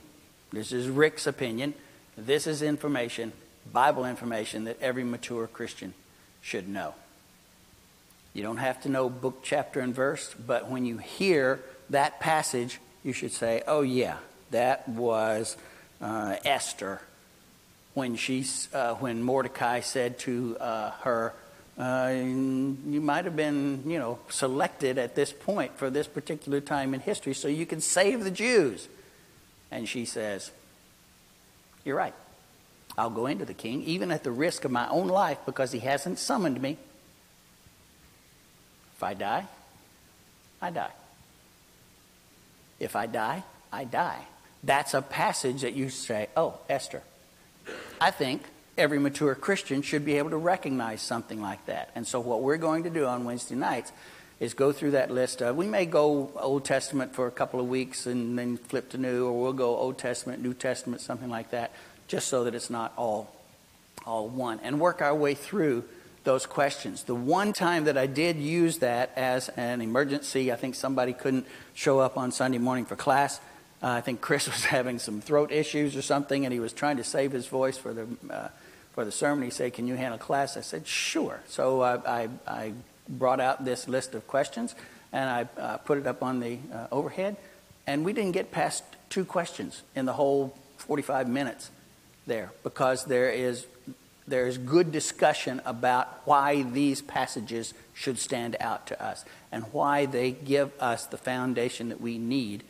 this 0.51 0.73
is 0.73 0.89
Rick's 0.89 1.28
opinion, 1.28 1.75
this 2.17 2.45
is 2.45 2.62
information, 2.62 3.32
Bible 3.71 4.04
information 4.04 4.65
that 4.65 4.82
every 4.82 5.06
mature 5.06 5.47
Christian 5.47 5.93
should 6.41 6.67
know. 6.67 6.93
You 8.34 8.43
don't 8.43 8.58
have 8.58 8.82
to 8.84 8.89
know 8.89 9.10
book, 9.10 9.43
chapter, 9.43 9.80
and 9.80 9.95
verse, 9.95 10.36
but 10.45 10.69
when 10.69 10.86
you 10.86 10.97
hear 10.97 11.62
that 11.89 12.19
passage, 12.19 12.82
you 13.01 13.13
should 13.13 13.32
say, 13.32 13.63
Oh, 13.65 13.80
yeah, 13.80 14.17
that 14.56 14.88
was 14.88 15.58
uh, 16.02 16.36
Esther 16.44 17.02
when, 17.94 18.15
she, 18.15 18.46
uh, 18.74 18.96
when 18.96 19.24
Mordecai 19.24 19.80
said 19.80 20.20
to 20.20 20.58
uh, 20.60 20.91
her, 21.02 21.34
uh, 21.78 22.12
you 22.13 23.02
might 23.02 23.26
have 23.26 23.36
been, 23.36 23.84
you 23.86 24.00
know, 24.00 24.20
selected 24.30 24.98
at 24.98 25.15
this 25.15 25.34
point 25.34 25.78
for 25.78 25.89
this 25.89 26.08
particular 26.08 26.62
time 26.62 26.94
in 26.94 27.00
history 27.00 27.34
so 27.34 27.48
you 27.48 27.65
can 27.65 27.82
save 27.82 28.24
the 28.24 28.32
Jews. 28.32 28.88
And 29.72 29.88
she 29.88 30.06
says, 30.06 30.52
You're 31.84 31.98
right. 31.98 32.13
I'll 32.98 33.10
go 33.10 33.26
into 33.26 33.44
the 33.44 33.54
king, 33.54 33.84
even 33.84 34.12
at 34.12 34.24
the 34.24 34.32
risk 34.32 34.63
of 34.63 34.72
my 34.72 34.88
own 34.89 35.08
life, 35.08 35.39
because 35.46 35.74
he 35.74 35.80
hasn't 35.80 36.18
summoned 36.18 36.62
me. 36.62 36.78
If 38.96 39.04
I 39.04 39.13
die, 39.13 39.46
I 40.62 40.70
die. 40.70 40.94
If 42.80 42.96
I 42.96 43.06
die, 43.06 43.44
I 43.72 43.84
die. 43.84 44.26
That's 44.65 44.93
a 44.93 45.01
passage 45.01 45.62
that 45.62 45.73
you 45.73 45.89
say, 45.89 46.28
Oh, 46.36 46.60
Esther. 46.69 47.04
I 48.01 48.12
think 48.12 48.43
every 48.78 48.99
mature 48.99 49.34
Christian 49.36 49.82
should 49.82 50.06
be 50.06 50.17
able 50.17 50.32
to 50.32 50.38
recognize 50.38 51.01
something 51.01 51.41
like 51.41 51.65
that. 51.67 51.91
And 51.95 52.06
so, 52.06 52.19
what 52.19 52.41
we're 52.41 52.58
going 52.58 52.84
to 52.84 52.89
do 52.89 53.06
on 53.06 53.25
Wednesday 53.25 53.56
nights 53.56 53.91
is 54.39 54.54
go 54.54 54.71
through 54.71 54.91
that 54.91 55.12
list. 55.12 55.41
Of, 55.41 55.56
we 55.56 55.67
may 55.67 55.86
go 55.86 56.32
Old 56.36 56.65
Testament 56.65 57.13
for 57.13 57.28
a 57.28 57.32
couple 57.32 57.60
of 57.60 57.67
weeks 57.67 58.06
and 58.06 58.38
then 58.38 58.58
flip 58.58 58.89
to 58.89 58.97
New, 58.97 59.28
or 59.28 59.41
we'll 59.41 59.54
go 59.54 59.78
Old 59.78 59.97
Testament, 59.97 60.41
New 60.41 60.54
Testament, 60.54 61.01
something 61.01 61.30
like 61.30 61.51
that, 61.51 61.71
just 62.08 62.28
so 62.28 62.43
that 62.43 62.54
it's 62.54 62.69
not 62.69 62.93
all, 62.97 63.34
all 64.06 64.28
one, 64.28 64.60
and 64.62 64.80
work 64.80 65.01
our 65.01 65.15
way 65.15 65.36
through 65.36 65.86
those 66.25 66.45
questions. 66.45 67.04
The 67.04 67.15
one 67.15 67.54
time 67.54 67.86
that 67.86 67.97
I 67.97 68.08
did 68.08 68.38
use 68.38 68.80
that 68.80 69.12
as 69.15 69.49
an 69.49 69.80
emergency, 69.80 70.51
I 70.51 70.56
think 70.56 70.75
somebody 70.75 71.13
couldn't 71.13 71.45
show 71.73 71.99
up 71.99 72.17
on 72.17 72.32
Sunday 72.32 72.58
morning 72.58 72.86
for 72.86 72.95
class. 72.95 73.39
Uh, 73.84 73.90
I 73.90 74.02
think 74.02 74.22
Chris 74.22 74.48
was 74.52 74.66
having 74.66 75.00
some 75.00 75.22
throat 75.22 75.52
issues 75.52 75.96
or 75.96 76.02
something, 76.02 76.46
and 76.46 76.54
he 76.54 76.60
was 76.60 76.74
trying 76.74 76.98
to 76.98 77.04
save 77.04 77.32
his 77.32 77.48
voice 77.48 77.78
for 77.78 77.94
the 77.94 78.08
uh, 78.30 78.50
for 78.94 79.06
the 79.06 79.12
sermon. 79.12 79.44
He 79.44 79.52
said, 79.52 79.74
"Can 79.74 79.88
you 79.88 79.96
handle 79.96 80.18
class?" 80.18 80.58
I 80.58 80.62
said, 80.62 80.88
"Sure." 80.88 81.42
So 81.48 81.82
I, 81.82 82.30
I 82.48 82.74
brought 83.08 83.40
out 83.40 83.66
this 83.66 83.88
list 83.88 84.16
of 84.16 84.26
questions 84.28 84.74
and 85.16 85.30
I 85.30 85.62
uh, 85.62 85.78
put 85.78 85.98
it 85.98 86.08
up 86.08 86.22
on 86.22 86.42
the 86.42 86.58
uh, 86.74 86.88
overhead, 86.92 87.38
and 87.88 88.04
we 88.04 88.12
didn't 88.12 88.34
get 88.34 88.52
past 88.52 88.84
two 89.10 89.24
questions 89.24 89.82
in 89.96 90.06
the 90.06 90.14
whole 90.14 90.54
45 90.78 91.30
minutes 91.30 91.72
there 92.28 92.52
because 92.64 93.06
there 93.06 93.30
is 93.30 93.66
there 94.28 94.48
is 94.48 94.58
good 94.58 94.92
discussion 94.92 95.62
about 95.66 96.08
why 96.26 96.64
these 96.64 97.02
passages 97.02 97.76
should 97.94 98.18
stand 98.18 98.58
out 98.60 98.88
to 98.88 99.02
us 99.04 99.24
and 99.52 99.64
why 99.72 100.08
they 100.08 100.32
give 100.32 100.72
us 100.82 101.06
the 101.06 101.18
foundation 101.18 101.90
that 101.90 102.02
we 102.02 102.18
need 102.18 102.64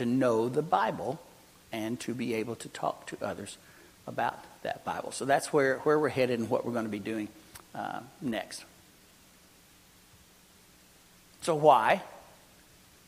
to 0.00 0.06
know 0.06 0.48
the 0.48 0.62
Bible 0.62 1.20
and 1.72 2.00
to 2.00 2.14
be 2.14 2.32
able 2.32 2.56
to 2.56 2.68
talk 2.70 3.06
to 3.08 3.18
others 3.22 3.58
about 4.06 4.42
that 4.62 4.82
Bible. 4.82 5.12
So 5.12 5.26
that's 5.26 5.52
where, 5.52 5.76
where 5.80 5.98
we're 5.98 6.08
headed 6.08 6.40
and 6.40 6.48
what 6.48 6.64
we're 6.64 6.72
going 6.72 6.86
to 6.86 6.90
be 6.90 6.98
doing 6.98 7.28
uh, 7.74 8.00
next. 8.22 8.64
So, 11.42 11.54
why? 11.54 12.02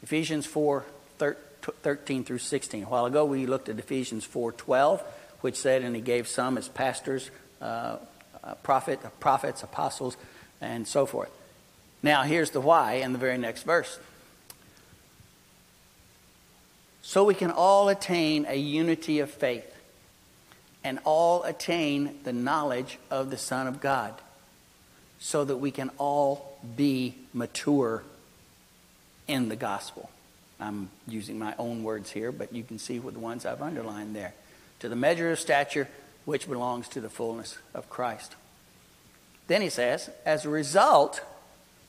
Ephesians 0.02 0.44
4 0.46 0.84
13 1.60 2.24
through 2.24 2.38
16. 2.38 2.82
A 2.82 2.86
while 2.86 3.06
ago, 3.06 3.24
we 3.24 3.46
looked 3.46 3.68
at 3.68 3.78
Ephesians 3.78 4.24
4 4.24 4.52
12, 4.52 5.02
which 5.40 5.56
said, 5.56 5.82
And 5.82 5.96
he 5.96 6.02
gave 6.02 6.28
some 6.28 6.58
as 6.58 6.68
pastors, 6.68 7.30
uh, 7.62 7.96
prophet, 8.62 9.00
prophets, 9.18 9.62
apostles, 9.62 10.16
and 10.60 10.86
so 10.86 11.06
forth. 11.06 11.30
Now, 12.02 12.22
here's 12.22 12.50
the 12.50 12.60
why 12.60 12.94
in 12.94 13.12
the 13.12 13.18
very 13.18 13.38
next 13.38 13.62
verse. 13.62 13.98
So 17.12 17.24
we 17.24 17.34
can 17.34 17.50
all 17.50 17.90
attain 17.90 18.46
a 18.48 18.56
unity 18.56 19.18
of 19.18 19.30
faith 19.30 19.70
and 20.82 20.98
all 21.04 21.42
attain 21.42 22.18
the 22.24 22.32
knowledge 22.32 22.98
of 23.10 23.28
the 23.28 23.36
Son 23.36 23.66
of 23.66 23.82
God, 23.82 24.14
so 25.18 25.44
that 25.44 25.58
we 25.58 25.70
can 25.70 25.90
all 25.98 26.58
be 26.74 27.16
mature 27.34 28.02
in 29.28 29.50
the 29.50 29.56
gospel. 29.56 30.08
I'm 30.58 30.88
using 31.06 31.38
my 31.38 31.54
own 31.58 31.82
words 31.82 32.10
here, 32.10 32.32
but 32.32 32.54
you 32.54 32.62
can 32.62 32.78
see 32.78 32.98
with 32.98 33.12
the 33.12 33.20
ones 33.20 33.44
I've 33.44 33.60
underlined 33.60 34.16
there. 34.16 34.32
To 34.80 34.88
the 34.88 34.96
measure 34.96 35.30
of 35.32 35.38
stature 35.38 35.88
which 36.24 36.48
belongs 36.48 36.88
to 36.88 37.02
the 37.02 37.10
fullness 37.10 37.58
of 37.74 37.90
Christ. 37.90 38.36
Then 39.48 39.60
he 39.60 39.68
says, 39.68 40.08
as 40.24 40.46
a 40.46 40.48
result, 40.48 41.20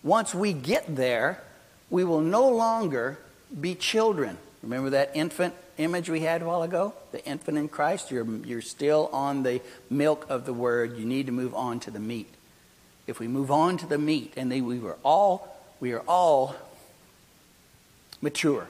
once 0.04 0.36
we 0.36 0.52
get 0.52 0.98
there, 0.98 1.42
we 1.90 2.04
will 2.04 2.20
no 2.20 2.50
longer 2.50 3.20
be 3.62 3.74
children. 3.74 4.38
Remember 4.64 4.92
that 4.92 5.12
infant 5.14 5.54
image 5.78 6.10
we 6.10 6.22
had 6.22 6.42
a 6.42 6.46
while 6.46 6.64
ago? 6.64 6.94
The 7.12 7.24
infant 7.26 7.58
in 7.58 7.68
Christ? 7.68 8.10
You're, 8.10 8.26
you're 8.46 8.62
still 8.62 9.10
on 9.12 9.44
the 9.44 9.62
milk 9.90 10.26
of 10.30 10.46
the 10.46 10.54
word. 10.54 10.98
You 10.98 11.06
need 11.06 11.26
to 11.26 11.34
move 11.34 11.54
on 11.54 11.82
to 11.82 11.92
the 11.92 12.00
meat. 12.00 12.34
If 13.06 13.20
we 13.20 13.28
move 13.28 13.52
on 13.52 13.78
to 13.78 13.86
the 13.86 13.98
meat, 13.98 14.34
and 14.38 14.50
they, 14.50 14.62
we 14.62 14.80
were 14.80 14.98
all, 15.04 15.58
we 15.82 15.92
are 15.92 16.04
all 16.08 16.56
mature, 18.22 18.70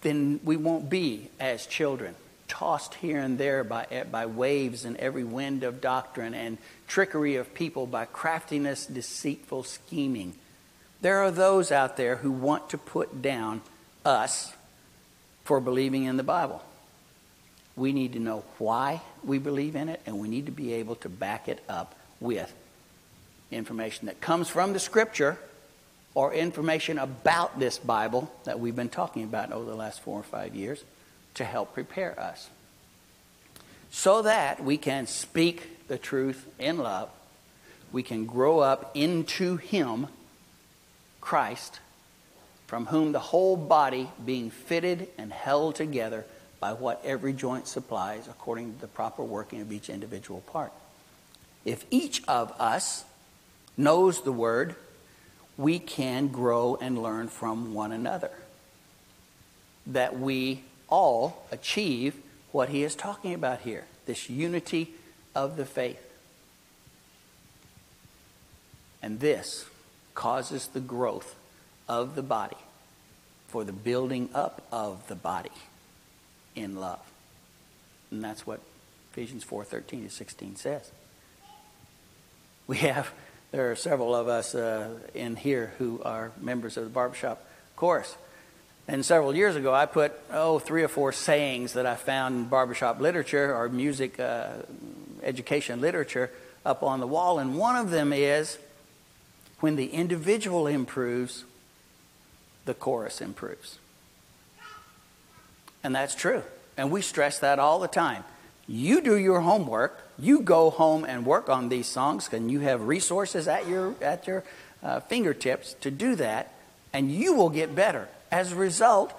then 0.00 0.40
we 0.42 0.56
won't 0.56 0.88
be 0.88 1.28
as 1.38 1.66
children, 1.66 2.14
tossed 2.48 2.94
here 2.94 3.18
and 3.18 3.36
there 3.36 3.64
by, 3.64 4.04
by 4.10 4.24
waves 4.24 4.86
and 4.86 4.96
every 4.96 5.24
wind 5.24 5.62
of 5.62 5.82
doctrine 5.82 6.32
and 6.32 6.56
trickery 6.88 7.36
of 7.36 7.52
people 7.52 7.86
by 7.86 8.06
craftiness, 8.06 8.86
deceitful 8.86 9.64
scheming. 9.64 10.32
There 11.02 11.18
are 11.22 11.30
those 11.30 11.70
out 11.70 11.98
there 11.98 12.16
who 12.16 12.30
want 12.30 12.70
to 12.70 12.78
put 12.78 13.20
down 13.20 13.60
us 14.06 14.52
for 15.44 15.60
believing 15.60 16.04
in 16.04 16.16
the 16.16 16.22
Bible. 16.22 16.62
We 17.74 17.92
need 17.92 18.14
to 18.14 18.18
know 18.18 18.44
why 18.58 19.02
we 19.22 19.38
believe 19.38 19.76
in 19.76 19.88
it, 19.88 20.00
and 20.06 20.18
we 20.18 20.28
need 20.28 20.46
to 20.46 20.52
be 20.52 20.74
able 20.74 20.94
to 20.96 21.08
back 21.08 21.48
it 21.48 21.62
up 21.68 21.94
with 22.20 22.52
information 23.50 24.06
that 24.06 24.20
comes 24.20 24.48
from 24.48 24.72
the 24.72 24.78
Scripture 24.78 25.38
or 26.14 26.32
information 26.32 26.98
about 26.98 27.58
this 27.60 27.78
Bible 27.78 28.32
that 28.44 28.58
we've 28.58 28.74
been 28.74 28.88
talking 28.88 29.24
about 29.24 29.52
over 29.52 29.68
the 29.68 29.76
last 29.76 30.00
four 30.00 30.18
or 30.18 30.22
five 30.22 30.54
years 30.54 30.82
to 31.34 31.44
help 31.44 31.74
prepare 31.74 32.18
us. 32.18 32.48
So 33.90 34.22
that 34.22 34.64
we 34.64 34.78
can 34.78 35.06
speak 35.06 35.86
the 35.88 35.98
truth 35.98 36.46
in 36.58 36.78
love, 36.78 37.10
we 37.92 38.02
can 38.02 38.24
grow 38.24 38.60
up 38.60 38.90
into 38.94 39.56
Him, 39.56 40.06
Christ, 41.20 41.80
from 42.66 42.86
whom 42.86 43.12
the 43.12 43.18
whole 43.18 43.56
body, 43.56 44.08
being 44.24 44.50
fitted 44.50 45.08
and 45.18 45.32
held 45.32 45.74
together 45.76 46.24
by 46.58 46.72
what 46.72 47.00
every 47.04 47.32
joint 47.32 47.68
supplies 47.68 48.26
according 48.28 48.74
to 48.74 48.80
the 48.80 48.86
proper 48.88 49.22
working 49.22 49.60
of 49.60 49.70
each 49.70 49.88
individual 49.88 50.40
part. 50.40 50.72
If 51.64 51.84
each 51.90 52.22
of 52.26 52.52
us 52.58 53.04
knows 53.76 54.22
the 54.22 54.32
word, 54.32 54.74
we 55.56 55.78
can 55.78 56.28
grow 56.28 56.76
and 56.80 57.02
learn 57.02 57.28
from 57.28 57.74
one 57.74 57.92
another. 57.92 58.30
That 59.86 60.18
we 60.18 60.62
all 60.88 61.46
achieve 61.52 62.14
what 62.52 62.68
he 62.68 62.82
is 62.82 62.94
talking 62.94 63.34
about 63.34 63.60
here 63.60 63.84
this 64.06 64.30
unity 64.30 64.94
of 65.34 65.56
the 65.56 65.64
faith. 65.64 66.00
And 69.02 69.20
this 69.20 69.66
causes 70.14 70.68
the 70.68 70.80
growth 70.80 71.34
of 71.88 72.14
the 72.14 72.22
body 72.22 72.56
for 73.48 73.64
the 73.64 73.72
building 73.72 74.28
up 74.34 74.62
of 74.72 75.06
the 75.08 75.14
body 75.14 75.50
in 76.54 76.76
love. 76.76 77.00
And 78.10 78.22
that's 78.22 78.46
what 78.46 78.60
Ephesians 79.12 79.44
4:13 79.44 80.04
to 80.04 80.10
16 80.10 80.56
says. 80.56 80.90
We 82.66 82.78
have 82.78 83.12
there 83.52 83.70
are 83.70 83.76
several 83.76 84.14
of 84.14 84.28
us 84.28 84.54
uh, 84.54 84.90
in 85.14 85.36
here 85.36 85.72
who 85.78 86.02
are 86.04 86.32
members 86.40 86.76
of 86.76 86.84
the 86.84 86.90
barbershop 86.90 87.42
chorus. 87.76 88.16
And 88.88 89.04
several 89.04 89.34
years 89.34 89.56
ago, 89.56 89.74
I 89.74 89.86
put, 89.86 90.12
oh, 90.30 90.58
three 90.58 90.82
or 90.82 90.88
four 90.88 91.12
sayings 91.12 91.72
that 91.72 91.86
I 91.86 91.94
found 91.94 92.34
in 92.36 92.44
barbershop 92.46 93.00
literature 93.00 93.54
or 93.54 93.68
music 93.68 94.20
uh, 94.20 94.48
education 95.22 95.80
literature 95.80 96.30
up 96.64 96.82
on 96.82 97.00
the 97.00 97.06
wall. 97.06 97.38
And 97.38 97.56
one 97.56 97.76
of 97.76 97.90
them 97.90 98.12
is 98.12 98.58
when 99.60 99.76
the 99.76 99.86
individual 99.86 100.66
improves, 100.66 101.44
the 102.66 102.74
chorus 102.74 103.20
improves. 103.20 103.78
And 105.82 105.94
that's 105.94 106.14
true. 106.14 106.42
And 106.76 106.90
we 106.90 107.00
stress 107.00 107.38
that 107.38 107.58
all 107.58 107.78
the 107.78 107.88
time. 107.88 108.24
You 108.68 109.00
do 109.00 109.16
your 109.16 109.40
homework. 109.40 110.02
You 110.18 110.40
go 110.40 110.70
home 110.70 111.04
and 111.04 111.24
work 111.24 111.48
on 111.48 111.68
these 111.68 111.86
songs, 111.86 112.28
and 112.32 112.50
you 112.50 112.60
have 112.60 112.82
resources 112.82 113.46
at 113.48 113.68
your 113.68 113.94
at 114.02 114.26
your 114.26 114.44
uh, 114.82 115.00
fingertips 115.00 115.74
to 115.80 115.90
do 115.90 116.16
that, 116.16 116.52
and 116.92 117.10
you 117.10 117.34
will 117.34 117.50
get 117.50 117.74
better. 117.74 118.08
As 118.30 118.52
a 118.52 118.56
result, 118.56 119.12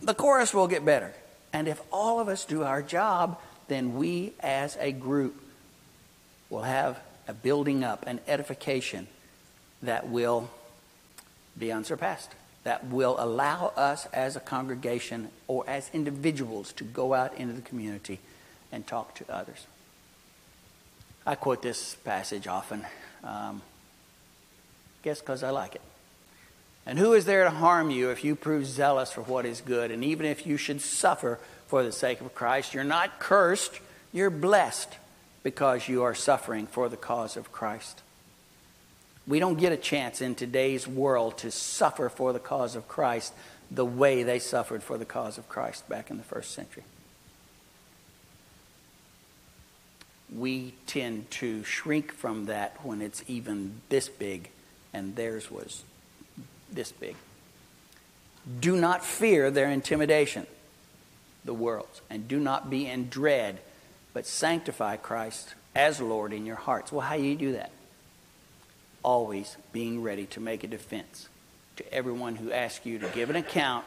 the 0.00 0.14
chorus 0.14 0.54
will 0.54 0.68
get 0.68 0.84
better. 0.84 1.12
And 1.52 1.66
if 1.66 1.80
all 1.90 2.20
of 2.20 2.28
us 2.28 2.44
do 2.44 2.62
our 2.62 2.82
job, 2.82 3.40
then 3.68 3.96
we 3.96 4.32
as 4.40 4.76
a 4.80 4.92
group 4.92 5.42
will 6.50 6.62
have 6.62 7.00
a 7.26 7.32
building 7.32 7.82
up, 7.82 8.06
an 8.06 8.20
edification 8.28 9.08
that 9.82 10.08
will 10.08 10.48
be 11.58 11.72
unsurpassed, 11.72 12.30
that 12.64 12.86
will 12.86 13.16
allow 13.18 13.72
us 13.76 14.06
as 14.06 14.36
a 14.36 14.40
congregation 14.40 15.28
or 15.46 15.64
as 15.68 15.90
individuals 15.92 16.72
to 16.72 16.84
go 16.84 17.14
out 17.14 17.36
into 17.38 17.54
the 17.54 17.62
community 17.62 18.18
and 18.72 18.86
talk 18.86 19.14
to 19.14 19.32
others. 19.32 19.66
I 21.24 21.34
quote 21.34 21.62
this 21.62 21.94
passage 21.96 22.46
often, 22.46 22.84
um, 23.24 23.62
guess 25.02 25.20
because 25.20 25.42
I 25.42 25.50
like 25.50 25.74
it. 25.74 25.80
And 26.86 26.98
who 26.98 27.14
is 27.14 27.24
there 27.24 27.42
to 27.44 27.50
harm 27.50 27.90
you 27.90 28.10
if 28.10 28.22
you 28.22 28.36
prove 28.36 28.64
zealous 28.64 29.10
for 29.10 29.22
what 29.22 29.44
is 29.44 29.60
good? 29.60 29.90
And 29.90 30.04
even 30.04 30.24
if 30.24 30.46
you 30.46 30.56
should 30.56 30.80
suffer 30.80 31.40
for 31.66 31.82
the 31.82 31.90
sake 31.90 32.20
of 32.20 32.32
Christ, 32.34 32.74
you're 32.74 32.84
not 32.84 33.18
cursed, 33.18 33.80
you're 34.12 34.30
blessed 34.30 34.96
because 35.42 35.88
you 35.88 36.04
are 36.04 36.14
suffering 36.14 36.68
for 36.68 36.88
the 36.88 36.96
cause 36.96 37.36
of 37.36 37.50
Christ. 37.50 38.02
We 39.26 39.40
don't 39.40 39.58
get 39.58 39.72
a 39.72 39.76
chance 39.76 40.20
in 40.20 40.34
today's 40.34 40.86
world 40.86 41.38
to 41.38 41.50
suffer 41.50 42.08
for 42.08 42.32
the 42.32 42.38
cause 42.38 42.76
of 42.76 42.86
Christ 42.86 43.32
the 43.70 43.84
way 43.84 44.22
they 44.22 44.38
suffered 44.38 44.82
for 44.82 44.96
the 44.96 45.04
cause 45.04 45.38
of 45.38 45.48
Christ 45.48 45.88
back 45.88 46.10
in 46.10 46.16
the 46.16 46.22
first 46.22 46.52
century. 46.52 46.84
We 50.34 50.74
tend 50.86 51.30
to 51.32 51.64
shrink 51.64 52.12
from 52.12 52.46
that 52.46 52.84
when 52.84 53.00
it's 53.00 53.24
even 53.26 53.80
this 53.88 54.08
big, 54.08 54.50
and 54.92 55.16
theirs 55.16 55.50
was 55.50 55.82
this 56.70 56.92
big. 56.92 57.16
Do 58.60 58.76
not 58.76 59.04
fear 59.04 59.50
their 59.50 59.70
intimidation, 59.70 60.46
the 61.44 61.54
world's, 61.54 62.00
and 62.08 62.28
do 62.28 62.38
not 62.38 62.70
be 62.70 62.86
in 62.86 63.08
dread, 63.08 63.58
but 64.12 64.26
sanctify 64.26 64.96
Christ 64.96 65.54
as 65.74 66.00
Lord 66.00 66.32
in 66.32 66.46
your 66.46 66.56
hearts. 66.56 66.92
Well, 66.92 67.06
how 67.06 67.16
do 67.16 67.22
you 67.22 67.36
do 67.36 67.52
that? 67.52 67.70
Always 69.06 69.56
being 69.72 70.02
ready 70.02 70.26
to 70.26 70.40
make 70.40 70.64
a 70.64 70.66
defense 70.66 71.28
to 71.76 71.94
everyone 71.94 72.34
who 72.34 72.50
asks 72.50 72.84
you 72.84 72.98
to 72.98 73.08
give 73.10 73.30
an 73.30 73.36
account 73.36 73.84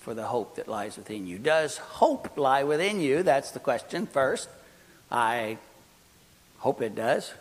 for 0.00 0.12
the 0.12 0.24
hope 0.24 0.56
that 0.56 0.66
lies 0.66 0.96
within 0.96 1.24
you. 1.28 1.38
Does 1.38 1.76
hope 1.76 2.36
lie 2.36 2.64
within 2.64 3.00
you? 3.00 3.22
That's 3.22 3.52
the 3.52 3.60
question 3.60 4.08
first. 4.08 4.48
I 5.08 5.58
hope 6.58 6.82
it 6.82 6.96
does. 6.96 7.32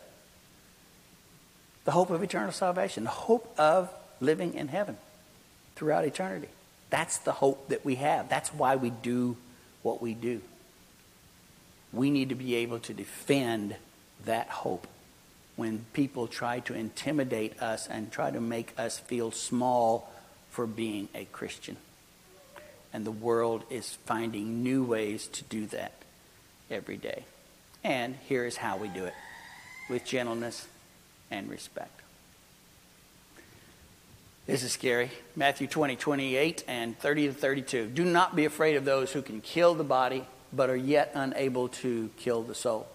The 1.85 1.91
hope 1.91 2.11
of 2.11 2.21
eternal 2.21 2.51
salvation, 2.51 3.05
the 3.05 3.09
hope 3.09 3.51
of 3.57 3.89
living 4.21 4.53
in 4.53 4.67
heaven 4.67 4.97
throughout 5.75 6.05
eternity. 6.05 6.49
That's 6.91 7.17
the 7.17 7.31
hope 7.31 7.69
that 7.69 7.83
we 7.83 7.95
have. 7.95 8.29
That's 8.29 8.53
why 8.53 8.75
we 8.75 8.91
do 8.91 9.35
what 9.81 9.99
we 9.99 10.13
do. 10.13 10.41
We 11.91 12.11
need 12.11 12.29
to 12.29 12.35
be 12.35 12.53
able 12.53 12.77
to 12.81 12.93
defend 12.93 13.77
that 14.25 14.47
hope 14.49 14.85
when 15.55 15.85
people 15.93 16.27
try 16.27 16.59
to 16.61 16.73
intimidate 16.73 17.61
us 17.61 17.87
and 17.87 18.11
try 18.11 18.31
to 18.31 18.41
make 18.41 18.73
us 18.77 18.99
feel 18.99 19.31
small 19.31 20.11
for 20.49 20.65
being 20.65 21.09
a 21.13 21.25
Christian. 21.25 21.77
And 22.91 23.05
the 23.05 23.11
world 23.11 23.63
is 23.69 23.97
finding 24.05 24.63
new 24.63 24.83
ways 24.83 25.27
to 25.27 25.43
do 25.43 25.65
that 25.67 25.93
every 26.69 26.97
day. 26.97 27.25
And 27.83 28.15
here 28.27 28.45
is 28.45 28.57
how 28.57 28.77
we 28.77 28.87
do 28.87 29.05
it 29.05 29.13
with 29.89 30.05
gentleness 30.05 30.67
and 31.29 31.49
respect. 31.49 31.99
This 34.45 34.63
is 34.63 34.73
scary. 34.73 35.09
Matthew 35.35 35.67
20, 35.67 35.95
28 35.95 36.65
and 36.67 36.99
30 36.99 37.27
to 37.27 37.33
32. 37.33 37.87
Do 37.87 38.03
not 38.03 38.35
be 38.35 38.45
afraid 38.45 38.75
of 38.75 38.85
those 38.85 39.11
who 39.11 39.21
can 39.21 39.39
kill 39.39 39.73
the 39.73 39.85
body, 39.85 40.25
but 40.51 40.69
are 40.69 40.75
yet 40.75 41.11
unable 41.15 41.69
to 41.69 42.09
kill 42.17 42.43
the 42.43 42.55
soul. 42.55 42.87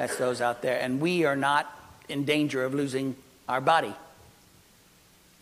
That's 0.00 0.16
those 0.16 0.40
out 0.40 0.62
there. 0.62 0.80
And 0.80 0.98
we 0.98 1.26
are 1.26 1.36
not 1.36 1.70
in 2.08 2.24
danger 2.24 2.64
of 2.64 2.72
losing 2.72 3.16
our 3.46 3.60
body 3.60 3.92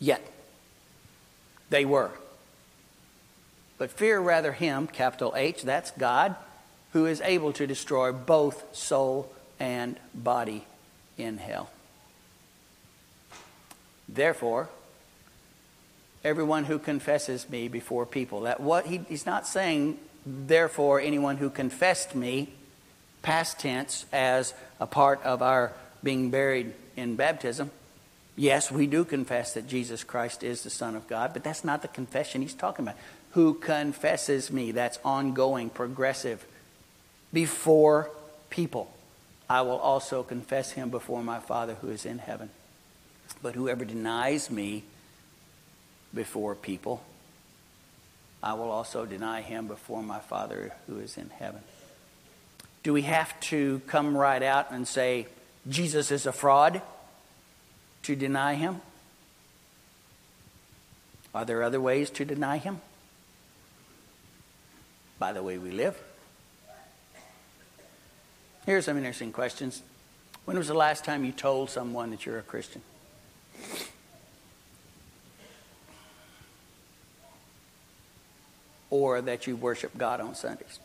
yet. 0.00 0.20
They 1.70 1.84
were. 1.84 2.10
But 3.78 3.92
fear 3.92 4.18
rather 4.18 4.50
him, 4.50 4.88
capital 4.88 5.32
H, 5.36 5.62
that's 5.62 5.92
God, 5.92 6.34
who 6.92 7.06
is 7.06 7.20
able 7.20 7.52
to 7.52 7.68
destroy 7.68 8.10
both 8.10 8.74
soul 8.74 9.32
and 9.60 9.96
body 10.12 10.64
in 11.16 11.38
hell. 11.38 11.70
Therefore, 14.08 14.68
everyone 16.24 16.64
who 16.64 16.80
confesses 16.80 17.48
me 17.48 17.68
before 17.68 18.06
people. 18.06 18.40
That 18.40 18.58
what 18.58 18.86
he, 18.86 19.02
he's 19.08 19.24
not 19.24 19.46
saying, 19.46 20.00
therefore, 20.26 21.00
anyone 21.00 21.36
who 21.36 21.48
confessed 21.48 22.16
me, 22.16 22.54
past 23.28 23.58
tense, 23.58 24.06
as 24.10 24.54
a 24.80 24.86
part 24.86 25.22
of 25.22 25.42
our 25.42 25.70
being 26.02 26.30
buried 26.30 26.72
in 26.96 27.14
baptism. 27.14 27.70
Yes, 28.36 28.72
we 28.72 28.86
do 28.86 29.04
confess 29.04 29.52
that 29.52 29.68
Jesus 29.68 30.02
Christ 30.02 30.42
is 30.42 30.62
the 30.62 30.70
Son 30.70 30.96
of 30.96 31.06
God, 31.08 31.34
but 31.34 31.44
that's 31.44 31.62
not 31.62 31.82
the 31.82 31.88
confession 31.88 32.40
he's 32.40 32.54
talking 32.54 32.86
about. 32.86 32.96
Who 33.32 33.52
confesses 33.52 34.50
me? 34.50 34.72
That's 34.72 34.98
ongoing, 35.04 35.68
progressive. 35.68 36.46
Before 37.30 38.10
people, 38.48 38.90
I 39.46 39.60
will 39.60 39.76
also 39.76 40.22
confess 40.22 40.70
him 40.70 40.88
before 40.88 41.22
my 41.22 41.38
Father 41.38 41.74
who 41.82 41.90
is 41.90 42.06
in 42.06 42.20
heaven. 42.20 42.48
But 43.42 43.54
whoever 43.54 43.84
denies 43.84 44.50
me 44.50 44.84
before 46.14 46.54
people, 46.54 47.02
I 48.42 48.54
will 48.54 48.70
also 48.70 49.04
deny 49.04 49.42
him 49.42 49.66
before 49.66 50.02
my 50.02 50.18
Father 50.18 50.72
who 50.86 50.98
is 50.98 51.18
in 51.18 51.28
heaven. 51.28 51.60
Do 52.88 52.94
we 52.94 53.02
have 53.02 53.38
to 53.40 53.82
come 53.86 54.16
right 54.16 54.42
out 54.42 54.70
and 54.70 54.88
say, 54.88 55.26
Jesus 55.68 56.10
is 56.10 56.24
a 56.24 56.32
fraud 56.32 56.80
to 58.04 58.16
deny 58.16 58.54
him? 58.54 58.80
Are 61.34 61.44
there 61.44 61.62
other 61.62 61.82
ways 61.82 62.08
to 62.08 62.24
deny 62.24 62.56
him? 62.56 62.80
By 65.18 65.34
the 65.34 65.42
way 65.42 65.58
we 65.58 65.70
live. 65.70 66.00
Here's 68.64 68.86
some 68.86 68.96
interesting 68.96 69.32
questions. 69.32 69.82
When 70.46 70.56
was 70.56 70.68
the 70.68 70.72
last 70.72 71.04
time 71.04 71.26
you 71.26 71.32
told 71.32 71.68
someone 71.68 72.08
that 72.08 72.24
you're 72.24 72.38
a 72.38 72.42
Christian? 72.42 72.80
Or 78.88 79.20
that 79.20 79.46
you 79.46 79.56
worship 79.56 79.98
God 79.98 80.22
on 80.22 80.34
Sundays? 80.34 80.80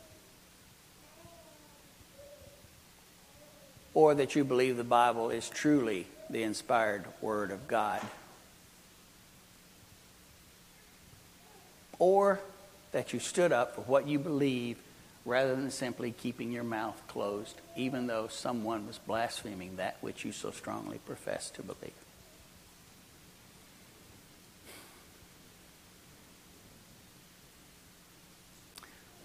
Or 3.94 4.14
that 4.14 4.34
you 4.34 4.44
believe 4.44 4.76
the 4.76 4.84
Bible 4.84 5.30
is 5.30 5.48
truly 5.48 6.06
the 6.28 6.42
inspired 6.42 7.04
Word 7.20 7.50
of 7.50 7.68
God? 7.68 8.02
Or 11.98 12.40
that 12.92 13.12
you 13.12 13.20
stood 13.20 13.52
up 13.52 13.76
for 13.76 13.82
what 13.82 14.06
you 14.08 14.18
believe 14.18 14.78
rather 15.24 15.54
than 15.54 15.70
simply 15.70 16.12
keeping 16.12 16.52
your 16.52 16.64
mouth 16.64 17.00
closed, 17.08 17.60
even 17.76 18.06
though 18.06 18.28
someone 18.28 18.86
was 18.86 18.98
blaspheming 18.98 19.76
that 19.76 19.96
which 20.00 20.24
you 20.24 20.32
so 20.32 20.50
strongly 20.50 20.98
profess 20.98 21.50
to 21.50 21.62
believe. 21.62 22.03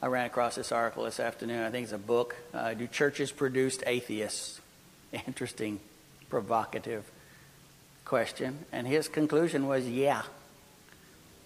I 0.02 0.08
ran 0.08 0.26
across 0.26 0.56
this 0.56 0.72
article 0.72 1.04
this 1.04 1.20
afternoon. 1.20 1.62
I 1.62 1.72
think 1.72 1.84
it's 1.84 1.92
a 1.94 1.98
book. 1.98 2.38
Uh, 2.54 2.74
Do 2.74 2.88
churches 2.88 3.34
produce 3.34 3.80
atheists? 3.86 4.62
Interesting, 5.28 5.82
provocative 6.30 7.04
question. 8.06 8.60
And 8.72 8.88
his 8.88 9.10
conclusion 9.10 9.68
was 9.68 9.90
yeah, 9.90 10.22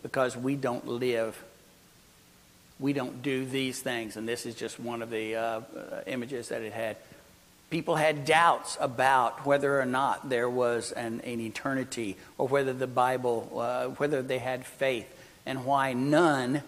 because 0.04 0.38
we 0.38 0.56
don't 0.56 0.88
live, 0.88 1.44
we 2.80 2.94
don't 2.94 3.24
do 3.24 3.44
these 3.44 3.82
things. 3.82 4.18
And 4.18 4.30
this 4.30 4.46
is 4.46 4.54
just 4.54 4.80
one 4.80 5.02
of 5.02 5.10
the 5.10 5.36
uh, 5.36 5.42
uh, 5.42 5.62
images 6.06 6.50
that 6.50 6.62
it 6.62 6.74
had. 6.74 6.98
People 7.72 7.96
had 7.96 8.24
doubts 8.24 8.78
about 8.80 9.48
whether 9.48 9.82
or 9.82 9.86
not 9.86 10.30
there 10.30 10.48
was 10.48 10.92
an, 10.92 11.22
an 11.22 11.40
eternity 11.40 12.18
or 12.38 12.48
whether 12.48 12.72
the 12.72 12.86
Bible, 12.86 13.50
uh, 13.56 13.88
whether 13.98 14.22
they 14.22 14.38
had 14.38 14.64
faith, 14.64 15.12
and 15.44 15.66
why 15.66 15.94
none 15.94 16.62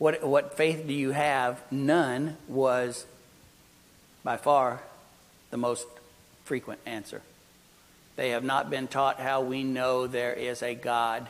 what, 0.00 0.24
what 0.24 0.56
faith 0.56 0.86
do 0.86 0.94
you 0.94 1.10
have? 1.10 1.60
None 1.70 2.38
was 2.48 3.04
by 4.24 4.38
far 4.38 4.80
the 5.50 5.58
most 5.58 5.86
frequent 6.44 6.80
answer. 6.86 7.20
They 8.16 8.30
have 8.30 8.42
not 8.42 8.70
been 8.70 8.88
taught 8.88 9.20
how 9.20 9.42
we 9.42 9.62
know 9.62 10.06
there 10.06 10.32
is 10.32 10.62
a 10.62 10.74
God. 10.74 11.28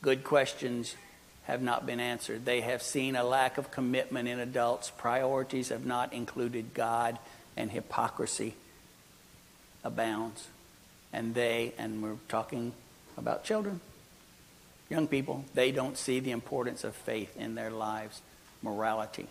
Good 0.00 0.24
questions 0.24 0.96
have 1.42 1.60
not 1.60 1.84
been 1.84 2.00
answered. 2.00 2.46
They 2.46 2.62
have 2.62 2.80
seen 2.80 3.16
a 3.16 3.22
lack 3.22 3.58
of 3.58 3.70
commitment 3.70 4.28
in 4.28 4.40
adults. 4.40 4.90
Priorities 4.96 5.68
have 5.68 5.84
not 5.84 6.14
included 6.14 6.72
God, 6.72 7.18
and 7.54 7.70
hypocrisy 7.70 8.54
abounds. 9.84 10.48
And 11.12 11.34
they, 11.34 11.74
and 11.76 12.02
we're 12.02 12.16
talking 12.30 12.72
about 13.18 13.44
children, 13.44 13.82
young 14.94 15.08
people, 15.08 15.44
they 15.54 15.72
don't 15.72 15.98
see 15.98 16.20
the 16.20 16.30
importance 16.30 16.84
of 16.84 16.94
faith 16.94 17.36
in 17.36 17.56
their 17.56 17.70
lives, 17.70 18.22
morality. 18.62 19.26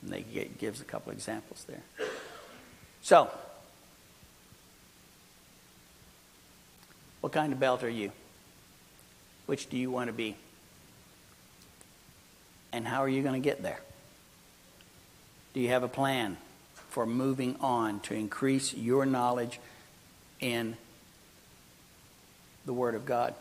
And 0.00 0.10
they 0.10 0.22
get, 0.22 0.58
gives 0.58 0.80
a 0.80 0.84
couple 0.84 1.12
examples 1.12 1.66
there. 1.68 1.82
So, 3.02 3.30
what 7.20 7.34
kind 7.34 7.52
of 7.52 7.60
belt 7.60 7.84
are 7.84 7.90
you? 7.90 8.12
Which 9.44 9.68
do 9.68 9.76
you 9.76 9.90
want 9.90 10.08
to 10.08 10.14
be? 10.14 10.34
And 12.72 12.86
how 12.86 13.00
are 13.00 13.08
you 13.08 13.22
going 13.22 13.40
to 13.40 13.44
get 13.44 13.62
there? 13.62 13.80
Do 15.52 15.60
you 15.60 15.68
have 15.68 15.82
a 15.82 15.88
plan 15.88 16.38
for 16.88 17.04
moving 17.04 17.56
on 17.60 18.00
to 18.00 18.14
increase 18.14 18.72
your 18.72 19.04
knowledge 19.04 19.60
in 20.40 20.78
the 22.66 22.72
Word 22.72 22.94
of 22.94 23.06
God? 23.06 23.34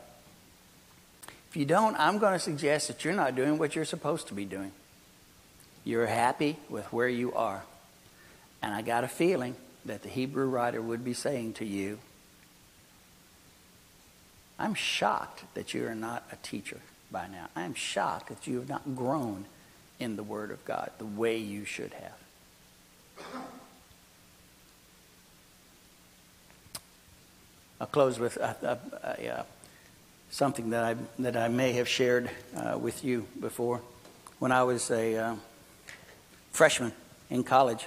If 1.49 1.57
you 1.57 1.65
don't, 1.65 1.95
I'm 1.97 2.17
going 2.17 2.33
to 2.33 2.39
suggest 2.39 2.87
that 2.87 3.03
you're 3.03 3.13
not 3.13 3.35
doing 3.35 3.57
what 3.57 3.75
you're 3.75 3.85
supposed 3.85 4.27
to 4.27 4.33
be 4.33 4.45
doing. 4.45 4.71
You're 5.83 6.05
happy 6.05 6.57
with 6.69 6.91
where 6.91 7.09
you 7.09 7.33
are. 7.33 7.63
And 8.61 8.73
I 8.73 8.81
got 8.81 9.03
a 9.03 9.07
feeling 9.07 9.55
that 9.85 10.03
the 10.03 10.09
Hebrew 10.09 10.47
writer 10.47 10.81
would 10.81 11.05
be 11.05 11.13
saying 11.13 11.53
to 11.53 11.65
you, 11.65 11.99
I'm 14.57 14.73
shocked 14.73 15.43
that 15.53 15.73
you 15.73 15.85
are 15.85 15.95
not 15.95 16.23
a 16.31 16.35
teacher 16.37 16.79
by 17.11 17.27
now. 17.27 17.47
I'm 17.55 17.73
shocked 17.73 18.29
that 18.29 18.47
you 18.47 18.59
have 18.59 18.69
not 18.69 18.95
grown 18.95 19.45
in 19.99 20.15
the 20.15 20.23
Word 20.23 20.51
of 20.51 20.63
God 20.65 20.91
the 20.97 21.05
way 21.05 21.37
you 21.37 21.65
should 21.65 21.93
have. 21.93 23.45
I'll 27.79 27.87
close 27.87 28.17
with 28.17 28.37
a, 28.37 28.79
a, 29.03 29.27
a, 29.27 29.45
something 30.29 30.69
that 30.69 30.83
I, 30.83 30.95
that 31.19 31.35
I 31.35 31.49
may 31.49 31.73
have 31.73 31.89
shared 31.89 32.29
uh, 32.55 32.77
with 32.77 33.03
you 33.03 33.27
before. 33.39 33.81
When 34.39 34.53
I 34.53 34.63
was 34.63 34.89
a 34.91 35.17
uh, 35.17 35.35
freshman 36.51 36.93
in 37.29 37.43
college, 37.43 37.85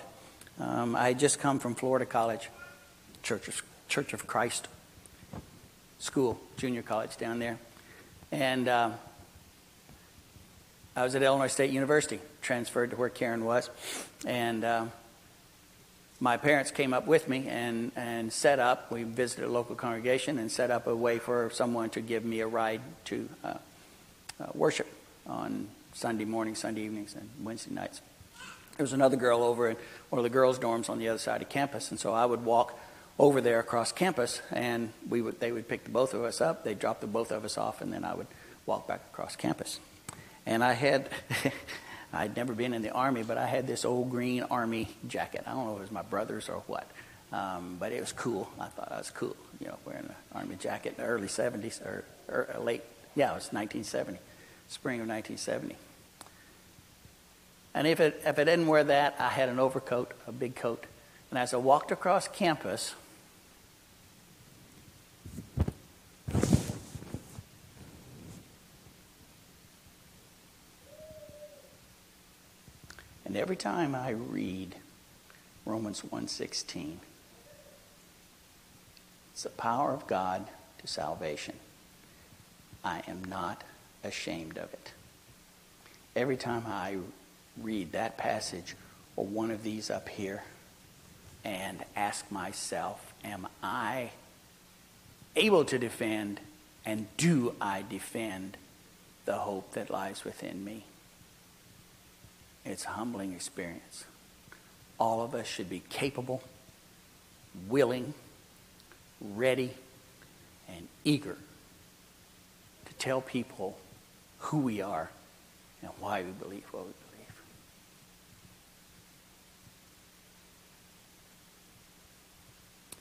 um, 0.60 0.94
I 0.94 1.08
had 1.08 1.18
just 1.18 1.38
come 1.40 1.58
from 1.58 1.74
Florida 1.74 2.04
College, 2.04 2.50
Church 3.22 3.48
of, 3.48 3.62
Church 3.88 4.12
of 4.12 4.26
Christ 4.26 4.68
School, 5.98 6.38
junior 6.58 6.82
college 6.82 7.16
down 7.16 7.38
there. 7.38 7.58
And 8.30 8.68
uh, 8.68 8.90
I 10.94 11.02
was 11.02 11.14
at 11.14 11.22
Illinois 11.22 11.48
State 11.48 11.70
University, 11.70 12.20
transferred 12.42 12.90
to 12.90 12.96
where 12.96 13.08
Karen 13.08 13.44
was. 13.44 13.70
And 14.26 14.64
uh, 14.64 14.84
my 16.20 16.36
parents 16.36 16.70
came 16.70 16.92
up 16.92 17.06
with 17.06 17.28
me 17.28 17.46
and, 17.48 17.92
and 17.94 18.32
set 18.32 18.58
up, 18.58 18.90
we 18.90 19.04
visited 19.04 19.44
a 19.44 19.48
local 19.48 19.76
congregation 19.76 20.38
and 20.38 20.50
set 20.50 20.70
up 20.70 20.86
a 20.86 20.94
way 20.94 21.18
for 21.18 21.50
someone 21.50 21.90
to 21.90 22.00
give 22.00 22.24
me 22.24 22.40
a 22.40 22.46
ride 22.46 22.80
to 23.06 23.28
uh, 23.44 23.54
uh 24.40 24.46
worship 24.54 24.88
on 25.26 25.68
Sunday 25.92 26.24
mornings, 26.24 26.58
Sunday 26.58 26.82
evenings, 26.82 27.14
and 27.14 27.28
Wednesday 27.42 27.74
nights. 27.74 28.00
There 28.76 28.84
was 28.84 28.92
another 28.92 29.16
girl 29.16 29.42
over 29.42 29.70
in 29.70 29.76
one 30.10 30.18
of 30.18 30.22
the 30.22 30.30
girls' 30.30 30.58
dorms 30.58 30.88
on 30.88 30.98
the 30.98 31.08
other 31.08 31.18
side 31.18 31.42
of 31.42 31.48
campus, 31.48 31.90
and 31.90 31.98
so 31.98 32.12
I 32.12 32.24
would 32.24 32.44
walk 32.44 32.78
over 33.18 33.40
there 33.40 33.58
across 33.58 33.90
campus, 33.90 34.40
and 34.52 34.92
we 35.08 35.20
would, 35.20 35.40
they 35.40 35.50
would 35.50 35.68
pick 35.68 35.84
the 35.84 35.90
both 35.90 36.14
of 36.14 36.22
us 36.22 36.40
up, 36.40 36.62
they'd 36.62 36.78
drop 36.78 37.00
the 37.00 37.06
both 37.06 37.32
of 37.32 37.44
us 37.44 37.58
off, 37.58 37.80
and 37.80 37.92
then 37.92 38.04
I 38.04 38.14
would 38.14 38.28
walk 38.66 38.86
back 38.86 39.02
across 39.12 39.34
campus. 39.34 39.80
And 40.46 40.62
I 40.62 40.74
had, 40.74 41.08
I'd 42.12 42.36
never 42.36 42.54
been 42.54 42.72
in 42.72 42.82
the 42.82 42.90
Army, 42.92 43.22
but 43.22 43.36
I 43.36 43.46
had 43.46 43.66
this 43.66 43.84
old 43.84 44.10
green 44.10 44.42
Army 44.44 44.88
jacket. 45.06 45.44
I 45.46 45.52
don't 45.52 45.66
know 45.66 45.72
if 45.72 45.78
it 45.78 45.82
was 45.82 45.90
my 45.90 46.02
brother's 46.02 46.48
or 46.48 46.62
what, 46.66 46.86
um, 47.32 47.76
but 47.78 47.92
it 47.92 48.00
was 48.00 48.12
cool. 48.12 48.50
I 48.58 48.66
thought 48.66 48.90
I 48.90 48.98
was 48.98 49.10
cool, 49.10 49.36
you 49.60 49.66
know, 49.66 49.76
wearing 49.84 50.04
an 50.06 50.14
Army 50.34 50.56
jacket 50.56 50.94
in 50.96 51.04
the 51.04 51.08
early 51.08 51.28
70s, 51.28 51.84
or, 51.84 52.04
or 52.28 52.48
late, 52.60 52.82
yeah, 53.14 53.32
it 53.32 53.34
was 53.34 53.52
1970, 53.52 54.18
spring 54.68 55.00
of 55.00 55.08
1970. 55.08 55.76
And 57.74 57.86
if 57.86 58.00
it, 58.00 58.22
if 58.24 58.38
it 58.38 58.44
didn't 58.46 58.66
wear 58.66 58.84
that, 58.84 59.16
I 59.18 59.28
had 59.28 59.48
an 59.48 59.58
overcoat, 59.58 60.12
a 60.26 60.32
big 60.32 60.56
coat. 60.56 60.84
And 61.30 61.38
as 61.38 61.52
I 61.52 61.58
walked 61.58 61.92
across 61.92 62.26
campus, 62.26 62.94
every 73.38 73.56
time 73.56 73.94
I 73.94 74.10
read 74.10 74.74
Romans 75.64 76.02
1:16, 76.02 76.98
it's 79.32 79.44
the 79.44 79.50
power 79.50 79.92
of 79.92 80.08
God 80.08 80.48
to 80.78 80.86
salvation. 80.88 81.58
I 82.84 83.02
am 83.06 83.24
not 83.24 83.62
ashamed 84.02 84.58
of 84.58 84.72
it. 84.72 84.92
Every 86.16 86.36
time 86.36 86.66
I 86.66 86.98
read 87.56 87.92
that 87.92 88.16
passage 88.16 88.74
or 89.14 89.24
one 89.24 89.52
of 89.52 89.62
these 89.62 89.88
up 89.88 90.08
here 90.08 90.42
and 91.44 91.84
ask 91.94 92.30
myself, 92.30 93.12
am 93.22 93.46
I 93.62 94.10
able 95.36 95.64
to 95.66 95.78
defend 95.78 96.40
and 96.84 97.06
do 97.16 97.54
I 97.60 97.82
defend 97.88 98.56
the 99.26 99.36
hope 99.36 99.72
that 99.72 99.90
lies 99.90 100.24
within 100.24 100.64
me? 100.64 100.84
It's 102.68 102.84
a 102.84 102.88
humbling 102.88 103.32
experience. 103.32 104.04
All 105.00 105.22
of 105.22 105.34
us 105.34 105.46
should 105.46 105.70
be 105.70 105.82
capable, 105.88 106.42
willing, 107.66 108.12
ready, 109.22 109.72
and 110.68 110.86
eager 111.02 111.36
to 112.84 112.94
tell 112.94 113.22
people 113.22 113.78
who 114.40 114.58
we 114.58 114.82
are 114.82 115.08
and 115.80 115.90
why 115.98 116.22
we 116.22 116.30
believe 116.30 116.64
what 116.70 116.84
we 116.84 116.92
believe. 117.10 117.42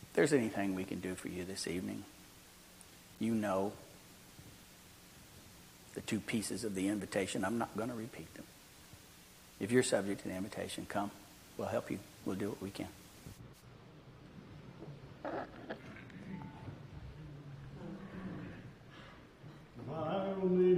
If 0.01 0.13
there's 0.13 0.31
anything 0.31 0.75
we 0.75 0.85
can 0.85 1.01
do 1.01 1.13
for 1.13 1.27
you 1.27 1.43
this 1.43 1.67
evening, 1.67 2.05
you 3.19 3.35
know 3.35 3.73
the 5.93 6.01
two 6.01 6.21
pieces 6.21 6.63
of 6.63 6.73
the 6.73 6.87
invitation. 6.87 7.43
I'm 7.43 7.57
not 7.57 7.75
going 7.75 7.89
to 7.89 7.95
repeat 7.95 8.33
them. 8.35 8.45
If 9.59 9.71
you're 9.71 9.83
subject 9.83 10.21
to 10.21 10.27
the 10.27 10.35
invitation, 10.35 10.85
come. 10.87 11.11
We'll 11.57 11.67
help 11.67 11.89
you. 11.89 11.99
We'll 12.25 12.35
do 12.35 12.49
what 12.49 12.61
we 12.61 12.69
can. 12.69 12.87
My 19.87 20.25
only 20.41 20.75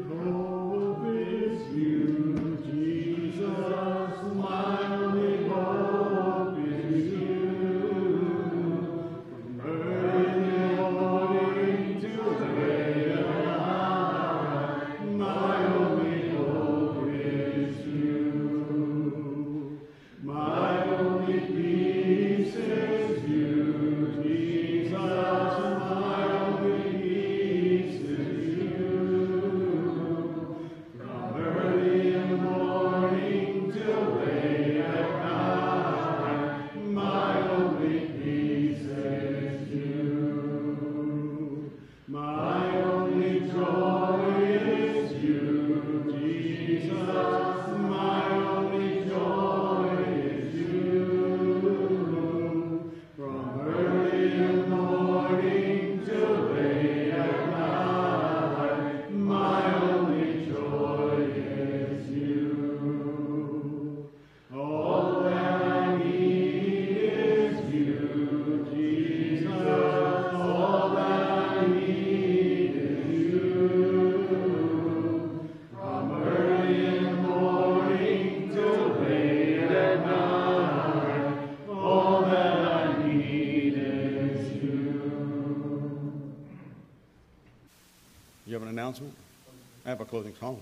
closing 90.10 90.34
song. 90.40 90.60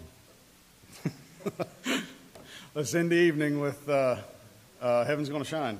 Let's 2.76 2.94
end 2.94 3.12
the 3.12 3.16
evening 3.16 3.62
with 3.62 3.88
uh, 3.88 4.18
uh, 4.82 5.06
Heaven's 5.06 5.30
Gonna 5.30 5.46
Shine. 5.46 5.77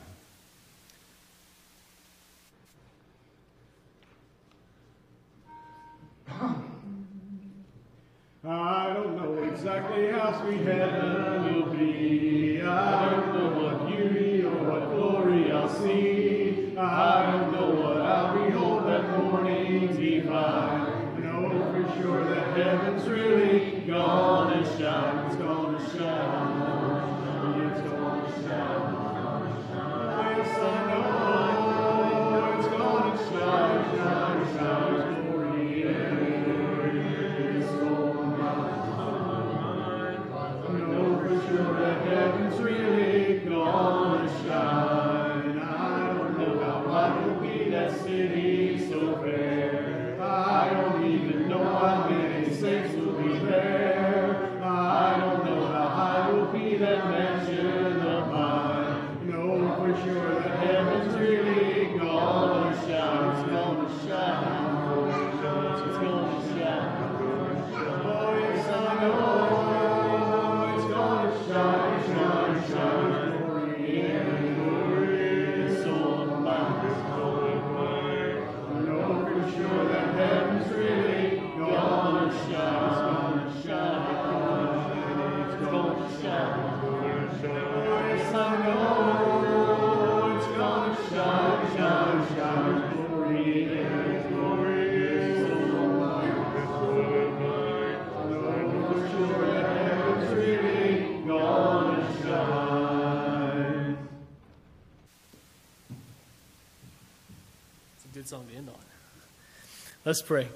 Let's 110.08 110.22
pray. 110.22 110.48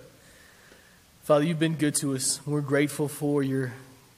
Father, 1.24 1.44
you've 1.44 1.60
been 1.60 1.76
good 1.76 1.96
to 1.96 2.16
us. 2.16 2.40
We're 2.48 2.62
grateful 2.62 3.10
for 3.10 3.44
your 3.44 3.74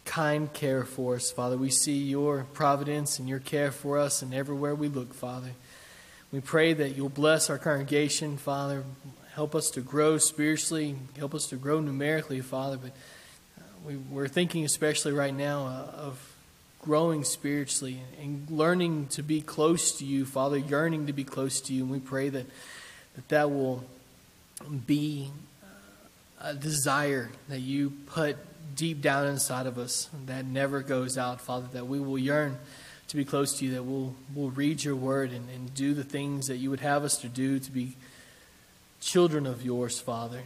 kind 0.06 0.54
care 0.54 0.84
for 0.84 1.16
us, 1.16 1.32
Father. 1.32 1.58
We 1.58 1.72
see 1.72 1.98
your 1.98 2.46
providence 2.54 3.18
and 3.18 3.28
your 3.28 3.40
care 3.40 3.72
for 3.72 3.98
us 3.98 4.22
and 4.22 4.32
everywhere 4.32 4.76
we 4.76 4.90
look, 4.90 5.12
Father. 5.12 5.50
We 6.32 6.40
pray 6.40 6.74
that 6.74 6.96
you'll 6.96 7.10
bless 7.10 7.50
our 7.50 7.58
congregation, 7.58 8.38
Father. 8.38 8.84
Help 9.34 9.56
us 9.56 9.72
to 9.72 9.82
grow 9.82 10.20
spiritually, 10.20 10.98
help 11.18 11.34
us 11.34 11.48
to 11.48 11.56
grow 11.56 11.80
numerically, 11.80 12.42
Father. 12.42 12.78
But 12.78 12.92
uh, 13.58 13.64
we, 13.88 13.96
we're 13.96 14.28
thinking, 14.28 14.64
especially 14.66 15.14
right 15.14 15.34
now, 15.34 15.66
uh, 15.66 15.98
of 15.98 16.36
growing 16.80 17.24
spiritually 17.24 18.02
and 18.22 18.48
learning 18.52 19.08
to 19.08 19.24
be 19.24 19.42
close 19.42 19.98
to 19.98 20.06
you, 20.06 20.28
Father, 20.28 20.60
yearning 20.60 21.08
to 21.08 21.14
be 21.14 21.24
close 21.24 21.60
to 21.62 21.74
you. 21.74 21.82
And 21.82 21.92
we 21.92 22.00
pray 22.00 22.30
that 22.30 22.46
that, 23.16 23.30
that 23.30 23.50
will 23.50 23.84
be 24.70 25.32
uh, 25.64 26.50
a 26.50 26.54
desire 26.54 27.30
that 27.50 27.60
you 27.60 27.92
put 28.08 28.38
deep 28.76 29.02
down 29.02 29.28
inside 29.28 29.68
of 29.68 29.78
us 29.78 30.10
that 30.26 30.46
never 30.46 30.82
goes 30.82 31.18
out, 31.18 31.42
Father, 31.42 31.68
that 31.74 31.88
we 31.88 32.00
will 32.00 32.18
yearn 32.18 32.58
to 33.08 33.16
be 33.16 33.26
close 33.26 33.58
to 33.60 33.66
you, 33.66 33.72
that 33.74 33.84
we'll, 33.84 34.16
we'll 34.34 34.50
read 34.50 34.84
your 34.84 34.96
word 34.96 35.32
and, 35.32 35.50
and 35.50 35.74
do 35.74 35.94
the 35.94 36.04
things 36.04 36.48
that 36.48 36.58
you 36.58 36.70
would 36.70 36.80
have 36.80 37.04
us 37.04 37.18
to 37.18 37.30
do 37.30 37.60
to 37.60 37.72
be 37.72 37.96
children 39.02 39.46
of 39.46 39.64
yours, 39.64 40.00
Father. 40.00 40.42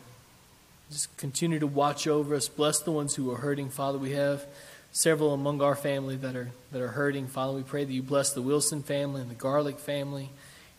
Just 0.90 1.16
continue 1.18 1.60
to 1.60 1.68
watch 1.68 2.08
over 2.08 2.36
us. 2.36 2.48
Bless 2.48 2.80
the 2.80 2.92
ones 2.92 3.16
who 3.16 3.32
are 3.32 3.38
hurting, 3.38 3.70
Father. 3.70 3.98
We 3.98 4.12
have 4.12 4.46
several 4.92 5.34
among 5.34 5.62
our 5.62 5.76
family 5.76 6.16
that 6.16 6.36
are 6.36 6.50
that 6.72 6.82
are 6.82 6.90
hurting, 6.90 7.28
Father. 7.28 7.54
We 7.54 7.64
pray 7.64 7.84
that 7.84 7.94
you 7.94 8.02
bless 8.02 8.32
the 8.32 8.42
Wilson 8.42 8.84
family 8.84 9.22
and 9.22 9.30
the 9.30 9.36
Garlic 9.36 9.80
family 9.80 10.30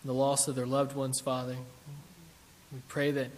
and 0.03 0.09
the 0.09 0.15
loss 0.15 0.49
of 0.49 0.57
their 0.57 0.67
loved 0.67 0.97
ones, 0.97 1.21
Father. 1.21 1.57
We 2.73 2.81
pray 2.89 3.11
that 3.13 3.31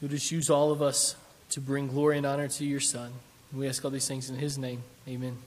you'll 0.00 0.10
just 0.10 0.30
use 0.30 0.50
all 0.50 0.72
of 0.72 0.82
us 0.82 1.16
to 1.50 1.60
bring 1.60 1.88
glory 1.88 2.18
and 2.18 2.26
honor 2.26 2.48
to 2.48 2.64
your 2.64 2.80
Son. 2.80 3.12
We 3.52 3.68
ask 3.68 3.84
all 3.84 3.90
these 3.90 4.08
things 4.08 4.30
in 4.30 4.36
his 4.36 4.58
name. 4.58 4.82
Amen. 5.08 5.38